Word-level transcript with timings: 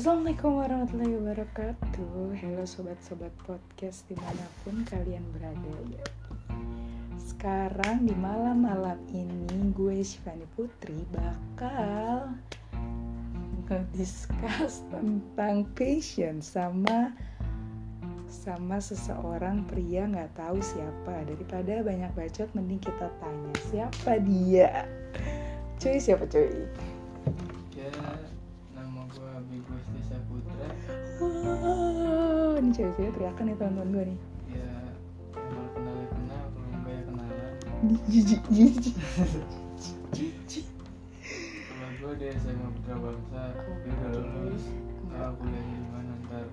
Assalamualaikum 0.00 0.64
warahmatullahi 0.64 1.12
wabarakatuh. 1.12 2.32
Halo 2.32 2.64
sobat-sobat 2.64 3.36
podcast 3.44 4.08
di 4.08 4.16
mana 4.16 4.48
pun 4.64 4.80
kalian 4.88 5.20
berada. 5.36 5.76
Sekarang 7.20 8.08
di 8.08 8.16
malam-malam 8.16 8.96
ini 9.12 9.76
gue 9.76 10.00
Shivani 10.00 10.48
Putri 10.56 11.04
bakal 11.12 12.32
Nge-discuss 13.68 14.88
tentang 14.88 15.68
passion 15.76 16.40
sama 16.40 17.12
sama 18.24 18.80
seseorang 18.80 19.68
pria 19.68 20.08
nggak 20.08 20.32
tahu 20.32 20.64
siapa. 20.64 21.28
Daripada 21.28 21.84
banyak 21.84 22.08
bacot 22.16 22.48
mending 22.56 22.80
kita 22.80 23.12
tanya 23.20 23.52
siapa 23.68 24.16
dia? 24.16 24.88
Cuy 25.76 26.00
siapa 26.00 26.24
cuy? 26.24 26.64
Ya, 27.76 27.92
nama 28.72 29.04
gue 29.12 29.28
Abigo 29.36 29.76
Desa 30.10 30.26
Putra. 30.26 30.66
Wah, 31.22 32.58
ini 32.58 32.70
cewek-cewek 32.74 33.14
teriakan 33.14 33.44
nih 33.46 33.56
teman-teman 33.56 33.94
gue 33.94 34.04
nih. 34.10 34.18
Ya, 34.50 34.66
yang 34.66 34.90
kalau 35.38 35.70
kenal 35.70 35.94
ya 35.94 36.06
kenal, 36.10 36.42
kalau 36.50 36.66
enggak 36.74 36.90
ya 36.90 37.02
kenalan. 37.06 37.52
Jijik, 38.10 38.42
jijik. 38.50 38.96
Kalau 41.70 41.88
gue 41.94 42.12
di 42.18 42.26
SMA 42.34 42.68
Putra 42.74 42.96
Bangsa, 42.98 43.42
dia 43.54 43.92
udah 43.94 44.10
lulus. 44.18 44.64
Ah, 45.10 45.30
kuliah 45.38 45.62
di 45.62 45.78
mana 45.94 46.12
ntar? 46.26 46.46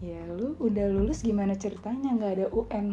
Ya 0.00 0.20
lu 0.26 0.58
udah 0.58 0.86
lulus 0.90 1.22
gimana 1.22 1.54
ceritanya? 1.54 2.10
Nggak 2.18 2.32
ada 2.34 2.46
UN, 2.50 2.86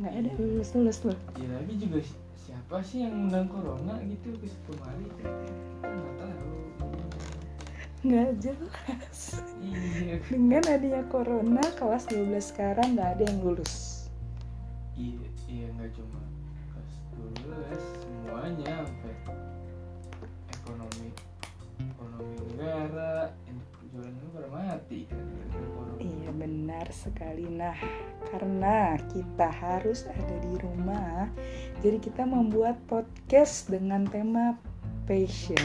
nggak 0.00 0.14
ada 0.14 0.30
lulus 0.40 0.68
lulus 0.72 0.98
lu. 1.04 1.12
Ya 1.36 1.48
lagi 1.52 1.74
juga 1.76 1.98
si- 2.00 2.16
siapa 2.38 2.80
sih 2.80 3.04
yang 3.04 3.28
undang 3.28 3.44
corona 3.50 4.00
gitu 4.06 4.32
ke 4.40 4.48
kemari? 4.64 5.04
Kita 5.20 5.28
nggak 5.84 6.14
tahu. 6.16 6.48
Nggak 8.06 8.38
jelas. 8.38 9.42
Iya, 9.58 10.22
Dengan 10.30 10.62
adanya 10.62 11.02
corona, 11.10 11.64
kelas 11.74 12.06
12 12.06 12.38
sekarang 12.54 12.94
nggak 12.94 13.18
ada 13.18 13.24
yang 13.26 13.42
lulus. 13.42 14.06
iya, 14.94 15.26
iya 15.50 15.66
nggak 15.74 15.90
cuma 15.98 16.22
kelas 16.70 16.94
lulus, 17.18 17.82
semuanya 18.00 18.86
sampai 18.86 19.14
ekonomi, 20.54 21.08
ekonomi 21.82 22.34
negara, 22.54 23.34
jualan 23.90 24.14
itu 24.14 24.28
mati 24.54 25.00
kan. 25.10 25.24
Iya 25.98 26.30
benar 26.30 26.86
sekali. 26.94 27.44
Nah, 27.50 27.76
karena 28.30 28.94
kita 29.10 29.48
harus 29.50 30.06
ada 30.06 30.36
di 30.46 30.54
rumah, 30.62 31.26
jadi 31.82 31.98
kita 31.98 32.22
membuat 32.22 32.78
podcast 32.86 33.66
dengan 33.66 34.06
tema 34.06 34.54
passion. 35.10 35.58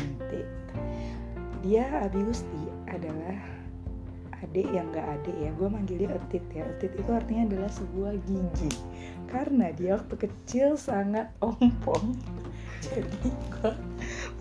Dia 1.62 1.86
Abi 2.02 2.26
Gusti 2.26 2.62
adalah 2.90 3.38
adik 4.42 4.68
yang 4.74 4.90
gak 4.90 5.22
adik 5.22 5.38
ya. 5.38 5.50
Gue 5.54 5.70
manggil 5.70 6.06
dia 6.06 6.12
Etit 6.18 6.46
ya. 6.54 6.66
Etit 6.78 6.98
itu 6.98 7.12
artinya 7.14 7.46
adalah 7.54 7.70
sebuah 7.70 8.14
gigi. 8.26 8.72
Karena 9.30 9.70
dia 9.74 10.02
waktu 10.02 10.16
kecil 10.18 10.76
sangat 10.76 11.30
ompong. 11.40 12.18
Jadi 12.90 13.30
gue 13.30 13.72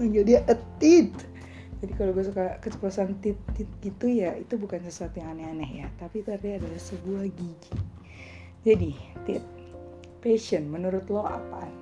manggil 0.00 0.24
dia 0.24 0.40
Etit 0.48 1.12
jadi 1.80 1.92
kalau 1.96 2.12
gue 2.12 2.24
suka 2.24 2.60
keceplosan 2.60 3.16
tit 3.24 3.40
tit 3.56 3.68
gitu 3.80 4.04
ya 4.04 4.36
itu 4.36 4.60
bukan 4.60 4.84
sesuatu 4.84 5.16
yang 5.16 5.32
aneh-aneh 5.32 5.84
ya 5.84 5.88
tapi 5.96 6.20
itu 6.20 6.28
artinya 6.28 6.60
adalah 6.60 6.80
sebuah 6.80 7.24
gigi 7.32 7.72
jadi 8.68 8.92
tit 9.24 9.44
passion 10.20 10.68
menurut 10.68 11.08
lo 11.08 11.24
apaan 11.24 11.72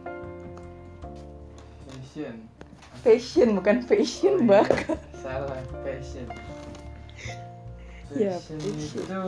Passion. 1.89 2.58
Passion 3.09 3.57
bukan 3.57 3.81
fashion 3.81 4.37
Oh, 4.37 4.45
iya. 4.45 4.61
Salah, 5.17 5.61
passion. 5.81 6.29
Ya, 8.13 8.37
Passion 8.37 8.61
passion. 8.61 9.05
itu 9.05 9.21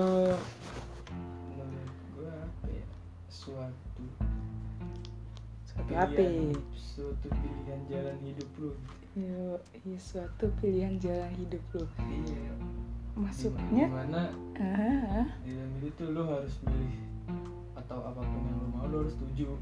menurut 1.50 1.88
gue 2.12 2.28
apa 2.28 2.66
ya? 2.68 2.84
Suatu 3.26 4.04
suatu 5.64 5.92
apa 5.92 6.24
suatu 6.76 7.26
pilihan 7.32 7.80
jalan 7.88 8.16
hidup 8.20 8.48
lu. 8.58 8.70
Yo, 9.12 9.56
iya, 9.82 9.96
suatu 9.98 10.52
pilihan 10.60 11.00
jalan 11.00 11.32
hidup 11.34 11.64
lo 11.72 11.84
Iya. 12.06 12.52
maksudnya 13.16 13.84
Di 13.88 13.92
mana 13.92 14.22
ah 14.60 15.26
di 15.42 15.50
dalam 15.56 15.72
tuh 15.90 16.08
lu 16.14 16.22
harus 16.22 16.54
milih 16.62 16.94
atau 17.74 17.98
apa 18.00 18.20
pun 18.22 18.40
yang 18.44 18.56
lu 18.60 18.68
mau 18.70 18.84
lu 18.86 18.96
harus 19.02 19.16
setuju. 19.16 19.56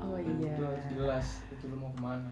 oh 0.00 0.16
Dan 0.16 0.38
iya 0.38 0.54
Itu 0.54 0.62
harus 0.64 0.84
jelas 0.90 1.26
itu 1.50 1.64
lu 1.66 1.76
mau 1.76 1.90
ke 1.92 2.00
mana. 2.00 2.30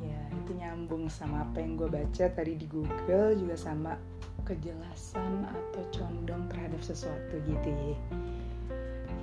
Iya, 0.00 0.20
itu 0.32 0.50
nyambung 0.56 1.12
sama 1.12 1.44
apa 1.44 1.60
yang 1.60 1.76
gue 1.76 1.88
baca 1.92 2.24
tadi 2.32 2.56
di 2.56 2.66
Google 2.66 3.36
juga 3.36 3.56
sama 3.56 3.92
kejelasan 4.48 5.44
atau 5.44 5.82
condong 5.92 6.48
terhadap 6.48 6.80
sesuatu 6.80 7.36
gitu 7.44 7.68
ya. 7.68 7.98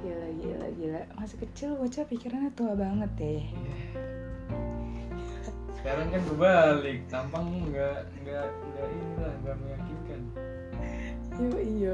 Gila, 0.06 0.30
gila, 0.38 0.68
gila. 0.78 1.02
Masih 1.18 1.38
kecil 1.42 1.74
bocah 1.76 2.06
pikirannya 2.06 2.54
tua 2.54 2.78
banget 2.78 3.10
deh. 3.18 3.44
Iya. 3.50 3.78
Sekarang 5.82 6.08
kan 6.14 6.22
berbalik, 6.30 7.00
tampang 7.10 7.48
nggak 7.72 8.06
nggak 8.22 8.48
nggak 8.50 8.88
inilah 8.92 9.34
nggak 9.42 9.56
meyakinkan. 9.64 10.22
Yo, 11.38 11.50
iyo, 11.62 11.94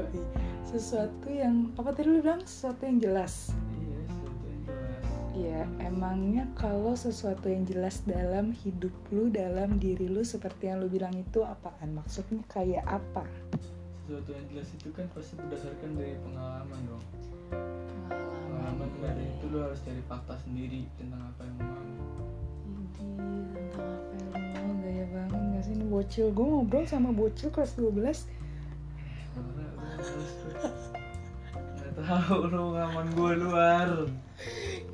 Sesuatu 0.64 1.30
yang, 1.30 1.70
apa 1.78 1.94
tadi 1.94 2.10
lu 2.10 2.18
bilang? 2.18 2.42
Sesuatu 2.42 2.82
yang 2.82 2.98
jelas. 2.98 3.54
Iya, 5.34 5.66
emangnya 5.82 6.46
kalau 6.54 6.94
sesuatu 6.94 7.50
yang 7.50 7.66
jelas 7.66 8.06
dalam 8.06 8.54
hidup 8.54 8.94
lu, 9.10 9.34
dalam 9.34 9.82
diri 9.82 10.06
lu 10.06 10.22
seperti 10.22 10.70
yang 10.70 10.78
lu 10.78 10.86
bilang 10.86 11.10
itu 11.10 11.42
apaan? 11.42 11.90
Maksudnya 11.90 12.38
kayak 12.46 12.86
apa? 12.86 13.26
Sesuatu 14.06 14.30
yang 14.30 14.46
jelas 14.54 14.70
itu 14.70 14.94
kan 14.94 15.10
pasti 15.10 15.34
berdasarkan 15.34 15.90
dari 15.98 16.14
pengalaman 16.22 16.80
dong. 16.86 17.04
Pengalaman 18.22 18.88
dari 19.02 19.26
itu 19.26 19.44
lu 19.50 19.58
harus 19.58 19.82
cari 19.82 19.98
fakta 20.06 20.38
sendiri 20.46 20.86
tentang 21.02 21.26
apa 21.26 21.42
yang 21.42 21.56
lu 21.58 21.66
mau. 21.66 22.30
Ini 22.94 23.38
tentang 23.50 23.90
apa 23.90 24.14
yang 24.14 24.30
lu 24.30 24.38
mau 24.38 24.74
gaya 24.86 25.04
banget 25.10 25.40
gak 25.50 25.62
sih 25.66 25.74
ini 25.74 25.84
bocil 25.90 26.26
gue 26.30 26.46
ngobrol 26.46 26.86
sama 26.86 27.10
bocil 27.10 27.50
kelas 27.50 27.74
12 27.74 27.90
Karena 29.34 29.66
lu 29.66 29.82
harus 29.82 30.10
nggak 31.74 31.90
tahu 32.06 32.38
lu 32.54 32.62
pengalaman 32.70 33.06
gue 33.18 33.32
luar. 33.42 33.90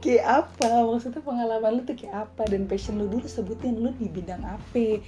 Kayak 0.00 0.26
apa? 0.26 0.88
Maksudnya 0.88 1.20
pengalaman 1.20 1.70
lu 1.78 1.82
tuh 1.84 1.96
kayak 1.96 2.28
apa? 2.28 2.42
Dan 2.48 2.64
passion 2.64 2.96
lu 2.96 3.06
dulu 3.06 3.28
sebutin 3.28 3.78
lu 3.78 3.92
di 4.00 4.08
bidang 4.08 4.40
apa 4.42 5.00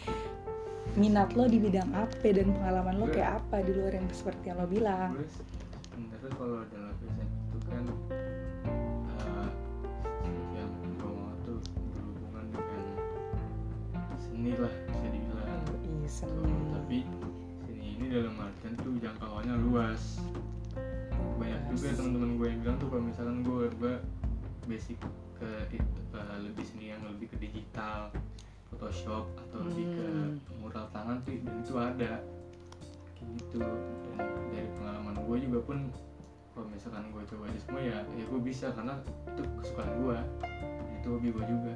minat 0.92 1.32
lo 1.32 1.48
di 1.48 1.56
bidang 1.56 1.88
apa 1.96 2.26
dan 2.28 2.52
pengalaman 2.52 3.00
lo 3.00 3.08
kayak 3.08 3.40
apa 3.40 3.64
di 3.64 3.72
luar 3.72 3.96
yang 3.96 4.04
seperti 4.12 4.52
yang 4.52 4.60
lo 4.60 4.68
bilang? 4.68 5.16
Sebenarnya 5.88 6.30
kalau 6.36 6.60
dalam 6.68 6.94
passion 7.00 7.28
itu 7.32 7.58
kan 7.64 7.84
eh, 9.08 9.48
yang 10.52 10.70
gue 11.00 11.12
mau 11.16 11.32
tuh 11.48 11.58
berhubungan 11.96 12.44
dengan 12.52 12.84
seni 14.20 14.52
lah 14.60 14.72
bisa 14.92 15.06
dibilang. 15.08 15.48
iya 15.80 16.08
seni. 16.12 16.36
Oh, 16.36 16.64
tapi 16.76 16.98
sini 17.64 17.86
ini 17.96 18.04
dalam 18.12 18.36
artian 18.36 18.74
tuh 18.84 18.92
jangkauannya 19.00 19.56
luas. 19.64 20.20
Banyak 21.40 21.72
juga 21.72 21.96
teman-teman 21.96 22.30
gue 22.36 22.46
yang 22.52 22.60
bilang 22.60 22.76
tuh 22.76 22.88
kalau 22.92 23.02
misalkan 23.08 23.40
gue 23.40 23.64
gue 23.80 23.94
basic 24.66 24.98
ke 25.36 25.48
itu, 25.74 25.84
eh, 26.14 26.38
lebih 26.42 26.64
seni 26.66 26.94
yang 26.94 27.02
lebih 27.02 27.30
ke 27.30 27.36
digital 27.38 28.12
Photoshop 28.70 29.28
atau 29.36 29.58
lebih 29.68 29.84
ke 29.92 30.06
Hmm. 30.06 30.36
mural 30.58 30.86
tangan 30.90 31.20
tuh 31.22 31.36
dan 31.44 31.54
itu 31.60 31.74
ada. 31.76 32.12
Kayak 33.12 33.28
gitu. 33.36 33.60
Dan 33.60 34.16
dari 34.48 34.68
pengalaman 34.80 35.14
gue 35.28 35.36
juga 35.44 35.58
pun 35.62 35.78
kalau 36.52 36.66
misalkan 36.68 37.04
gue 37.12 37.22
coba 37.26 37.44
itu 37.48 37.60
semua 37.64 37.80
ya 37.80 37.98
ya 38.12 38.24
gue 38.28 38.40
bisa 38.40 38.66
karena 38.72 38.94
itu 39.28 39.42
kesukaan 39.60 39.92
gue 40.00 40.16
itu 41.00 41.06
hobi 41.08 41.28
gue 41.32 41.44
juga. 41.44 41.74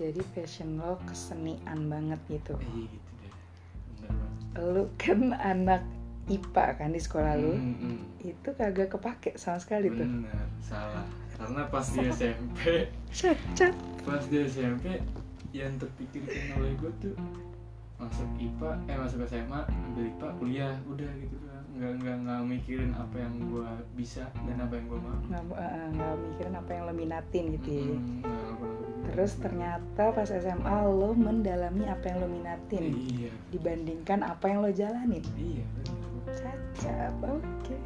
Jadi 0.00 0.20
passion 0.32 0.80
lo 0.80 0.96
kesenian 1.04 1.92
banget 1.92 2.20
gitu. 2.32 2.56
Eh 2.56 2.88
gitu 2.88 3.10
deh. 3.20 3.34
Bener 4.00 4.10
banget. 4.16 4.40
Lu 4.72 4.82
kan 4.96 5.20
anak 5.36 5.82
IPA 6.30 6.66
kan 6.76 6.88
di 6.88 6.98
sekolah 6.98 7.34
lu 7.34 7.52
Hmm, 7.52 7.74
hmm. 7.76 7.98
itu 8.22 8.48
kagak 8.52 8.88
kepake 8.88 9.34
sama 9.34 9.58
sekali 9.58 9.90
tuh 9.90 10.06
Bener, 10.06 10.46
salah. 10.60 11.02
Karena 11.34 11.64
pas 11.66 11.82
di 11.82 12.04
SMP, 12.06 12.60
cacat 13.10 13.72
pas 14.00 14.22
di 14.22 14.36
SMP 14.44 15.00
yang 15.50 15.72
terpikirkan 15.76 16.54
oleh 16.54 16.76
gue 16.76 16.92
tuh 17.00 17.16
masuk 17.96 18.28
IPA, 18.36 18.70
eh 18.86 18.96
masuk 18.96 19.20
SMA, 19.24 19.60
ambil 19.68 20.04
IPA, 20.06 20.28
kuliah, 20.36 20.74
udah 20.86 21.10
gitu 21.16 21.36
kan. 21.42 21.60
Nggak 21.70 21.92
nggak 21.96 22.16
nggak 22.22 22.40
mikirin 22.46 22.92
apa 22.92 23.16
yang 23.16 23.34
gue 23.42 23.68
bisa 23.94 24.24
dan 24.38 24.56
apa 24.58 24.72
yang 24.72 24.86
gue 24.86 24.98
mau. 24.98 25.16
nggak 25.22 25.44
eh, 25.54 25.88
nggak 25.90 26.14
mikirin 26.18 26.54
apa 26.54 26.70
yang 26.70 26.82
lo 26.84 26.92
minatin 26.92 27.44
gitu 27.56 27.68
ya. 27.68 27.84
Mm, 27.84 28.20
kepikiran. 28.20 29.08
Terus 29.10 29.32
ternyata 29.36 30.02
pas 30.12 30.28
SMA 30.28 30.76
lo 30.86 31.10
mendalami 31.12 31.84
apa 31.84 32.04
yang 32.06 32.18
lo 32.20 32.28
minatin 32.28 32.82
Iya, 32.84 33.32
dibandingkan 33.48 34.20
apa 34.22 34.44
yang 34.46 34.60
lo 34.60 34.70
jalanin. 34.70 35.24
iya 35.36 35.64
bener. 35.74 35.98
Cacat, 36.38 37.14
oke. 37.24 37.78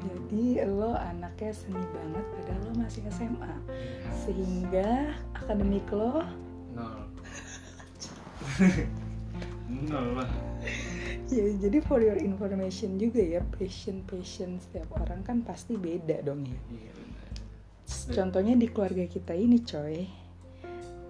Jadi 0.00 0.64
lo 0.64 0.96
anaknya 0.96 1.52
seni 1.52 1.82
banget 1.92 2.24
padahal 2.24 2.60
lo 2.66 2.72
masih 2.80 3.02
SMA. 3.12 3.54
Sehingga 4.24 5.14
akademik 5.36 5.86
lo 5.92 6.24
Nol. 6.74 7.02
Nol 9.90 10.06
lah. 10.18 10.30
ya 11.30 11.46
jadi 11.62 11.78
for 11.86 12.02
your 12.02 12.18
information 12.18 12.98
juga 12.98 13.22
ya 13.22 13.40
passion 13.54 14.02
passion 14.02 14.58
setiap 14.58 14.90
orang 14.98 15.22
kan 15.22 15.46
pasti 15.46 15.78
beda 15.78 16.26
dong 16.26 16.42
ya 16.42 16.58
iya 16.74 16.92
contohnya 18.10 18.58
di 18.58 18.66
keluarga 18.66 19.06
kita 19.06 19.34
ini 19.34 19.62
coy 19.62 20.10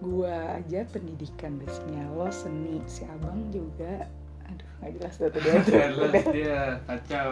gua 0.01 0.61
aja 0.61 0.85
pendidikan 0.89 1.57
biasanya 1.61 2.09
lo 2.13 2.29
seni 2.33 2.81
si 2.89 3.05
abang 3.09 3.49
juga 3.53 4.09
aduh 4.51 4.69
nggak 4.83 4.91
jelas 4.99 5.15
tuh 5.15 5.29
tuh 5.31 5.41
dia 5.41 5.55
jelas 5.63 6.25
dia 6.35 6.61
kacau 6.91 7.31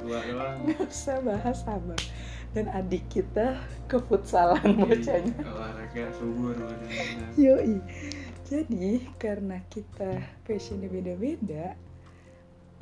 dua 0.00 0.18
doang 0.24 0.56
nggak 0.64 0.80
usah 0.88 1.18
bahas 1.20 1.60
abang 1.68 2.02
dan 2.50 2.66
adik 2.74 3.06
kita 3.06 3.54
ke 3.86 4.00
futsalan 4.10 4.74
bocahnya 4.74 5.34
Iya, 5.38 5.50
olahraga 5.54 6.04
subur 6.18 6.56
Yoi. 7.38 7.78
Jadi 8.50 9.06
karena 9.22 9.62
kita 9.70 10.18
passionnya 10.42 10.90
beda-beda, 10.90 11.78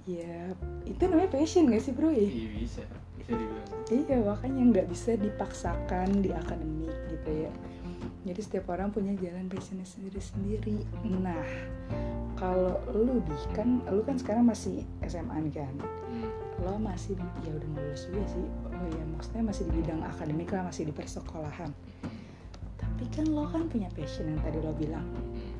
ya 0.08 0.56
itu 0.88 1.02
namanya 1.04 1.28
passion 1.28 1.68
gak 1.68 1.84
sih 1.84 1.92
bro? 1.92 2.08
ya? 2.08 2.24
iya 2.24 2.48
bisa 2.56 2.80
bisa 3.20 3.36
dibilang 3.36 3.68
Iya 3.92 4.16
makanya 4.24 4.62
nggak 4.72 4.86
bisa 4.88 5.20
dipaksakan 5.20 6.24
di 6.24 6.32
akademik 6.32 6.96
gitu 7.12 7.30
ya. 7.44 7.52
Jadi 8.24 8.40
setiap 8.40 8.72
orang 8.72 8.88
punya 8.88 9.12
jalan 9.20 9.52
passionnya 9.52 9.84
sendiri-sendiri. 9.84 10.80
Nah 11.04 11.44
kalau 12.38 12.78
lu 12.94 13.18
di 13.26 13.34
kan 13.50 13.82
lu 13.90 14.00
kan 14.06 14.14
sekarang 14.14 14.46
masih 14.46 14.86
SMA 15.02 15.50
nih 15.50 15.54
kan. 15.58 15.74
hmm. 15.74 16.30
Lo 16.62 16.78
masih 16.78 17.18
ya 17.42 17.50
udah 17.50 17.68
mau 17.74 17.82
lulus 17.82 18.06
juga 18.06 18.24
sih. 18.30 18.46
Oh 18.70 18.86
ya 18.86 19.04
maksudnya 19.18 19.42
masih 19.50 19.62
di 19.66 19.72
bidang 19.82 20.00
akademik 20.06 20.48
lah 20.54 20.70
masih 20.70 20.86
di 20.86 20.94
persekolahan. 20.94 21.74
Tapi 22.78 23.04
kan 23.10 23.26
lo 23.26 23.50
kan 23.50 23.66
punya 23.66 23.90
passion 23.92 24.30
yang 24.30 24.40
tadi 24.40 24.58
lo 24.62 24.70
bilang. 24.70 25.04
Hmm. 25.04 25.58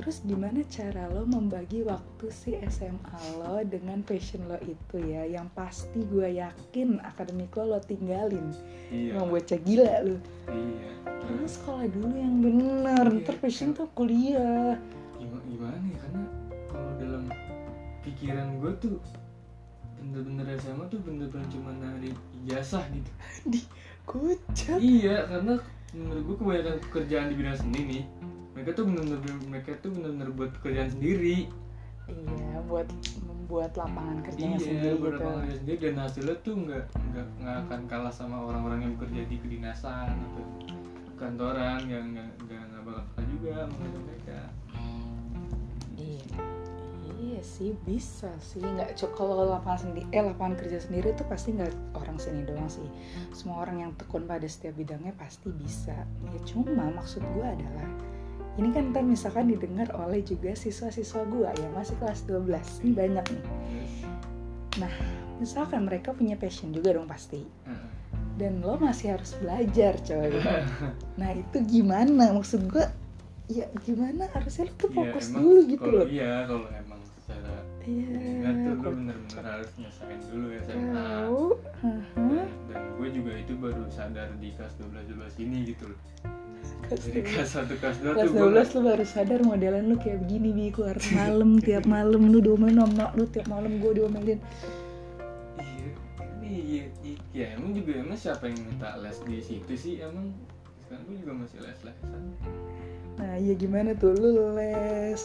Terus 0.00 0.24
gimana 0.24 0.64
cara 0.64 1.12
lo 1.12 1.28
membagi 1.28 1.84
waktu 1.84 2.26
si 2.32 2.56
SMA 2.72 3.20
lo 3.36 3.60
dengan 3.68 4.00
passion 4.00 4.48
lo 4.48 4.56
itu 4.64 4.96
ya 4.96 5.28
Yang 5.28 5.48
pasti 5.52 6.00
gue 6.06 6.40
yakin 6.40 7.02
akademik 7.04 7.52
lo 7.58 7.76
lo 7.76 7.78
tinggalin 7.84 8.54
iya 8.88 9.18
Mau 9.18 9.28
bocah 9.28 9.60
gila 9.60 10.00
lo 10.06 10.16
iya 10.48 10.88
Lo 11.04 11.44
sekolah 11.44 11.84
dulu 11.90 12.16
yang 12.16 12.38
bener 12.40 13.12
Iya. 13.12 13.18
Ntar 13.28 13.36
passion 13.44 13.76
tuh 13.76 13.92
kuliah 13.92 14.78
pikiran 18.30 18.62
gue 18.62 18.72
tuh 18.78 18.94
bener-bener 20.00 20.46
SMA 20.62 20.84
tuh 20.86 21.02
bener-bener 21.02 21.46
cuma 21.50 21.74
narik 21.74 22.14
ijazah 22.46 22.86
gitu. 22.94 23.10
Kucat 24.06 24.78
iya 24.78 25.26
karena 25.26 25.58
menurut 25.90 26.22
gue 26.22 26.36
kebanyakan 26.38 26.76
pekerjaan 26.86 27.26
di 27.26 27.34
bidang 27.34 27.58
seni 27.58 27.80
nih 27.82 28.02
mereka 28.54 28.70
tuh 28.78 28.84
bener-bener 28.86 29.34
mereka 29.50 29.70
tuh 29.82 29.90
bener-bener 29.90 30.30
buat 30.30 30.50
pekerjaan 30.62 30.94
sendiri. 30.94 31.50
Iya 32.06 32.54
buat 32.70 32.86
membuat 33.26 33.74
lapangan 33.74 34.22
iya 34.22 34.26
kerjanya 34.30 34.58
sendiri 34.62 34.94
buat 34.94 35.14
gitu. 35.14 35.18
lapangan 35.18 35.42
kerja 35.42 35.58
sendiri 35.58 35.78
dan 35.82 35.96
hasilnya 35.98 36.36
tuh 36.46 36.54
nggak 36.54 36.84
nggak 37.10 37.26
nggak 37.42 37.56
akan 37.66 37.80
kalah 37.90 38.14
sama 38.14 38.36
orang-orang 38.46 38.80
yang 38.86 38.92
bekerja 38.94 39.26
di 39.26 39.36
kedinasan 39.42 40.14
atau 40.14 40.44
kantoran 41.18 41.82
yang 41.90 42.14
nggak 42.14 42.30
nggak 42.46 42.62
nggak 42.62 42.82
bakal 42.86 43.04
kalah 43.10 43.26
juga 43.26 43.52
sama 43.66 43.86
mereka. 44.06 44.40
Iya 45.98 46.59
Iya 47.30 47.42
sih 47.46 47.70
bisa 47.86 48.34
sih. 48.42 48.58
Nggak 48.58 48.98
cuk 48.98 49.14
kalau 49.14 49.46
lapangan 49.46 49.86
sendiri 49.86 50.02
eh 50.10 50.18
lapangan 50.18 50.58
kerja 50.58 50.82
sendiri 50.82 51.14
tuh 51.14 51.26
pasti 51.30 51.54
nggak 51.54 51.70
orang 51.94 52.18
sini 52.18 52.42
doang 52.42 52.66
sih. 52.66 52.82
Semua 53.30 53.62
orang 53.62 53.86
yang 53.86 53.90
tekun 53.94 54.26
pada 54.26 54.50
setiap 54.50 54.74
bidangnya 54.74 55.14
pasti 55.14 55.54
bisa. 55.54 55.94
Ya 56.26 56.38
cuma 56.42 56.90
maksud 56.90 57.22
gue 57.22 57.46
adalah 57.46 57.86
ini 58.58 58.74
kan 58.74 58.90
ntar 58.90 59.06
misalkan 59.06 59.46
didengar 59.46 59.86
oleh 59.94 60.26
juga 60.26 60.50
siswa-siswa 60.58 61.22
gue 61.30 61.46
ya 61.54 61.68
masih 61.70 61.94
kelas 62.02 62.26
12 62.26 62.82
ini 62.82 62.92
banyak 62.98 63.24
nih. 63.30 63.44
Terus, 64.74 64.94
misalkan 65.38 65.86
mereka 65.86 66.10
punya 66.10 66.34
passion 66.34 66.74
juga 66.74 66.98
dong 66.98 67.06
pasti. 67.06 67.46
Dan 68.34 68.58
lo 68.64 68.74
masih 68.74 69.14
harus 69.14 69.38
belajar 69.38 69.94
coy. 70.02 70.34
Nah 71.20 71.30
itu 71.36 71.62
gimana? 71.62 72.34
Maksud 72.34 72.66
gue 72.66 72.84
ya 73.46 73.70
gimana? 73.86 74.26
Harusnya 74.34 74.66
lo 74.66 74.74
tuh 74.74 74.88
Iya, 74.90 74.96
fokus 74.98 75.26
emang 75.30 75.42
dulu 75.44 75.60
gitu 75.68 75.82
kalau 75.84 76.00
loh. 76.00 76.06
iya 76.08 76.32
kalau 76.48 76.68
emang 76.72 76.89
iya 77.86 78.08
Ingat 78.20 78.56
tuh 78.60 78.74
lu 78.76 78.90
bener-bener 78.92 79.44
harus 79.44 79.70
nyesain 79.80 80.20
dulu 80.28 80.46
ya 80.52 80.60
SMA 80.68 80.92
tahu. 80.92 81.44
Haha. 81.80 82.00
dan, 82.12 82.48
dan 82.68 82.82
gue 83.00 83.08
juga 83.12 83.32
itu 83.36 83.52
baru 83.56 83.84
sadar 83.88 84.28
di 84.36 84.48
kelas 84.52 84.74
12 84.80 85.16
12 85.16 85.44
ini 85.44 85.56
gitu 85.72 85.84
loh. 85.88 86.00
Kelas 86.84 87.00
Jadi 87.08 87.20
12 87.24 87.32
kelas 87.32 87.50
1 87.56 87.80
kelas 87.80 87.96
2 88.02 88.12
kelas 88.12 88.28
tuh 88.28 88.32
gue 88.36 88.48
12 88.60 88.74
lu 88.76 88.80
baru 88.84 89.04
sadar 89.04 89.40
modelan 89.40 89.84
lu 89.88 89.96
kayak 89.96 90.18
begini 90.28 90.48
bi. 90.52 90.64
Keluar 90.74 90.96
malam 91.16 91.50
tiap 91.60 91.84
malam 91.88 92.22
lu 92.28 92.38
diomelin 92.44 92.78
sama 92.84 93.06
lu 93.16 93.24
tiap 93.30 93.46
malam 93.48 93.72
gue 93.80 93.92
diomelin. 93.96 94.40
Iya, 96.50 96.62
iya, 96.66 96.84
iya, 97.06 97.16
ya 97.30 97.46
emang 97.54 97.78
juga 97.78 98.02
emang 98.02 98.18
siapa 98.18 98.50
yang 98.50 98.58
minta 98.66 98.98
les 98.98 99.16
di 99.22 99.38
situ 99.38 99.72
sih? 99.78 99.94
Emang 100.02 100.34
sekarang 100.84 101.06
gue 101.06 101.16
juga 101.22 101.32
masih 101.46 101.58
les-lesan. 101.62 102.22
Nah 103.22 103.34
iya 103.38 103.54
gimana 103.54 103.94
tuh? 103.94 104.10
Lu 104.18 104.58
les 104.58 105.22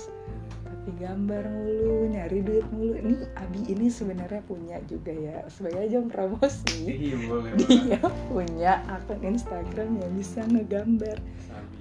tapi 0.85 1.01
gambar 1.01 1.49
mulu 1.49 2.13
nyari 2.13 2.45
duit 2.45 2.61
mulu. 2.69 2.93
Ini 2.93 3.17
Abi 3.41 3.73
ini 3.73 3.89
sebenarnya 3.89 4.45
punya 4.45 4.77
juga 4.85 5.09
ya 5.09 5.41
sebagai 5.49 5.81
ajang 5.81 6.13
promosi. 6.13 6.85
Iya 6.85 7.17
boleh 7.25 7.51
dia 7.57 7.97
punya 8.29 8.85
akun 8.93 9.17
Instagram 9.25 9.97
yang 9.97 10.13
bisa 10.13 10.45
ngegambar 10.45 11.17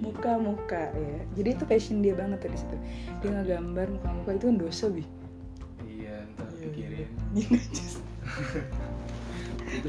muka-muka 0.00 0.88
ya. 0.96 1.20
Jadi 1.36 1.48
itu 1.52 1.64
passion 1.68 2.00
dia 2.00 2.16
banget 2.16 2.48
tuh 2.48 2.56
di 2.56 2.56
situ. 2.56 2.76
Dia 3.20 3.30
ngegambar 3.36 3.92
muka-muka 3.92 4.30
itu 4.40 4.44
kan 4.48 4.56
dosa 4.56 4.84
bi. 4.88 5.04
Iya 5.84 6.24
ntar 6.32 6.48
Iya. 6.48 6.64
pikirin 6.64 7.08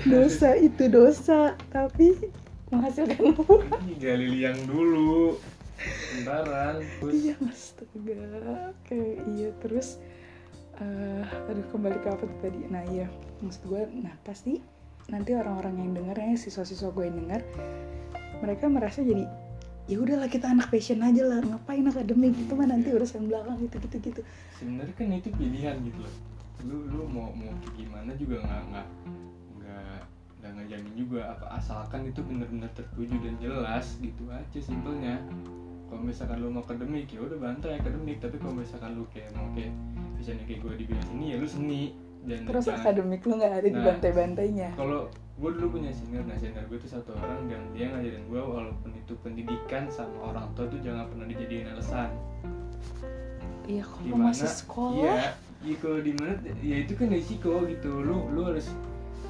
dosa 0.11 0.59
itu 0.59 0.83
dosa 0.91 1.55
tapi 1.71 2.19
menghasilkan 2.67 3.31
uang 3.31 3.63
gali 3.95 4.27
liang 4.27 4.59
dulu 4.67 5.39
Terus 5.75 7.13
iya 7.13 7.35
astaga. 7.43 8.19
Oke 8.71 8.99
iya 9.35 9.49
terus 9.59 9.99
eh 10.75 11.23
aduh 11.23 11.65
kembali 11.71 11.97
ke 12.03 12.07
apa 12.11 12.25
tadi? 12.43 12.67
Nah 12.67 12.83
iya 12.91 13.07
maksud 13.39 13.63
gue 13.67 13.83
nah 14.03 14.15
pasti 14.23 14.59
nanti 15.07 15.37
orang-orang 15.37 15.75
yang 15.79 15.91
denger 15.95 16.17
ya 16.17 16.35
siswa-siswa 16.35 16.89
gue 16.91 17.03
yang 17.05 17.17
denger 17.23 17.41
mereka 18.43 18.65
merasa 18.67 19.05
jadi 19.05 19.29
ya 19.85 20.01
udahlah 20.01 20.25
kita 20.25 20.49
anak 20.49 20.73
passion 20.73 20.99
aja 20.99 21.23
lah 21.23 21.39
ngapain 21.45 21.85
akademik? 21.85 22.33
Itu 22.35 22.57
mah 22.57 22.67
nanti 22.67 22.89
urusan 22.91 23.29
belakang 23.29 23.63
gitu 23.69 23.75
gitu 23.87 23.97
gitu. 24.01 24.21
Sebenarnya 24.57 24.95
kan 24.97 25.13
itu 25.13 25.29
pilihan 25.35 25.75
gitu 25.85 25.99
loh. 26.01 26.13
Lu 26.65 26.77
lu 26.89 27.03
mau 27.07 27.29
mau 27.31 27.53
gimana 27.77 28.11
juga 28.17 28.41
nggak 28.41 28.63
nggak 28.73 28.87
nggak 29.61 29.99
nggak 30.41 30.51
ngejamin 30.61 30.93
juga 30.97 31.19
apa 31.37 31.45
asalkan 31.57 32.09
itu 32.09 32.21
benar-benar 32.25 32.69
tertuju 32.73 33.15
dan 33.21 33.35
jelas 33.41 33.97
gitu 34.01 34.29
aja 34.29 34.59
simpelnya 34.61 35.21
kalau 35.85 36.01
misalkan 36.01 36.37
lu 36.37 36.49
mau 36.49 36.61
akademik 36.61 37.07
ya 37.07 37.19
udah 37.19 37.37
bantai 37.37 37.71
akademik 37.75 38.17
tapi 38.17 38.35
kalau 38.35 38.55
misalkan 38.55 38.91
lu 38.93 39.03
kayak 39.09 39.29
mau 39.31 39.47
kayak 39.51 39.71
misalnya 40.15 40.43
kayak 40.43 40.59
gue 40.59 40.73
di 40.75 40.85
bidang 40.85 41.05
seni 41.05 41.25
ya 41.27 41.37
lu 41.37 41.47
seni 41.47 41.81
dan 42.23 42.39
terus 42.43 42.63
jangan- 42.63 42.81
akademik 42.81 43.21
lu 43.21 43.33
nggak 43.35 43.51
ada 43.51 43.61
di 43.61 43.71
Nah. 43.71 43.85
bantai-bantainya 43.85 44.69
kalau 44.73 45.01
gue 45.35 45.49
dulu 45.51 45.67
punya 45.73 45.91
senior 45.91 46.23
nah 46.23 46.33
senior 46.33 46.63
gue 46.63 46.77
itu 46.77 46.87
satu 46.87 47.11
orang 47.13 47.39
dan 47.45 47.61
dia 47.71 47.85
ngajarin 47.87 48.23
gue 48.25 48.41
walaupun 48.41 48.91
itu 48.93 49.13
pendidikan 49.19 49.83
sama 49.87 50.17
orang 50.25 50.47
tua 50.53 50.65
tuh 50.65 50.79
jangan 50.79 51.05
pernah 51.05 51.25
dijadiin 51.25 51.67
alasan 51.69 52.09
iya 53.65 53.83
kalau 53.83 54.17
masih 54.23 54.47
sekolah 54.47 55.05
Iya, 55.05 55.27
iya 55.63 55.75
kalau 55.77 55.99
di 55.99 56.13
mana 56.13 56.33
ya 56.59 56.77
itu 56.79 56.93
kan 56.93 57.09
risiko 57.09 57.65
gitu. 57.65 57.91
Lu 57.99 58.29
lu 58.29 58.41
harus 58.43 58.69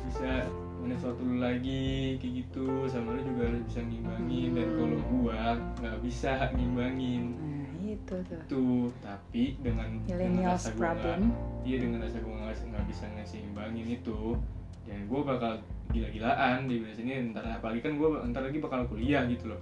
bisa 0.06 0.44
punya 0.86 1.02
suatu 1.02 1.26
lu 1.26 1.42
lagi 1.42 2.14
kayak 2.22 2.34
gitu 2.46 2.86
sama 2.86 3.18
lu 3.18 3.26
juga 3.26 3.50
harus 3.50 3.66
bisa 3.66 3.82
ngimbangin. 3.82 4.50
Dan 4.54 4.68
Hmm. 4.70 4.78
kalau 4.78 5.00
gua 5.10 5.42
nggak 5.82 5.98
bisa 6.06 6.32
ngimbangin. 6.54 7.24
Nah 7.42 7.74
itu 7.82 8.16
tuh. 8.30 8.42
Tuh 8.46 8.86
tapi 9.02 9.44
dengan 9.66 9.90
dengan 10.06 10.54
rasa 10.54 10.70
gua 10.78 10.94
nggak 10.94 11.18
iya 11.66 11.78
dengan 11.82 12.00
rasa 12.06 12.18
gua 12.22 12.34
nggak 12.54 12.86
bisa 12.86 13.06
ngasih 13.18 13.40
imbangin 13.50 13.88
itu 13.98 14.38
dan 14.86 15.00
gua 15.10 15.22
bakal 15.26 15.58
gila-gilaan 15.90 16.70
di 16.70 16.86
sini 16.94 17.34
ntar 17.34 17.50
apalagi 17.50 17.82
kan 17.82 17.98
gua 17.98 18.22
ntar 18.30 18.46
lagi 18.46 18.62
bakal 18.62 18.86
kuliah 18.86 19.26
gitu 19.26 19.58
loh. 19.58 19.62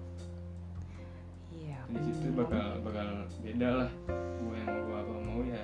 Iya 1.55 1.79
di 1.87 1.99
situ 2.03 2.35
bakal 2.35 2.83
bakal 2.83 3.23
beda 3.39 3.69
lah. 3.87 3.89
Gua 4.43 4.55
yang 4.59 4.75
gua 4.91 4.97
apa 4.99 5.13
mau 5.23 5.39
ya 5.47 5.63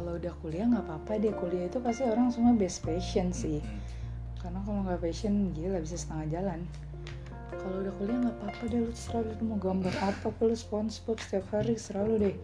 kalau 0.00 0.16
udah 0.16 0.32
kuliah 0.40 0.64
nggak 0.64 0.84
apa-apa 0.88 1.12
deh. 1.20 1.32
Kuliah 1.36 1.68
itu 1.68 1.76
pasti 1.84 2.08
orang 2.08 2.32
semua 2.32 2.56
best 2.56 2.80
passion 2.80 3.36
sih. 3.36 3.60
Mm. 3.60 3.80
karena 4.40 4.56
kalau 4.64 4.80
nggak 4.88 5.04
passion 5.04 5.52
gila 5.52 5.84
bisa 5.84 6.00
setengah 6.00 6.40
jalan. 6.40 6.60
Kalau 7.52 7.76
udah 7.84 7.92
kuliah 8.00 8.18
nggak 8.24 8.36
apa-apa 8.40 8.62
deh 8.72 8.80
lu 8.80 8.90
terserah 8.96 9.20
lu 9.20 9.44
mau 9.44 9.58
gambar 9.60 9.94
apa 10.00 10.28
lu 10.40 10.56
SpongeBob 10.56 11.20
setiap 11.20 11.44
hari 11.52 11.76
terserah 11.76 12.08
lu 12.08 12.16
deh. 12.16 12.36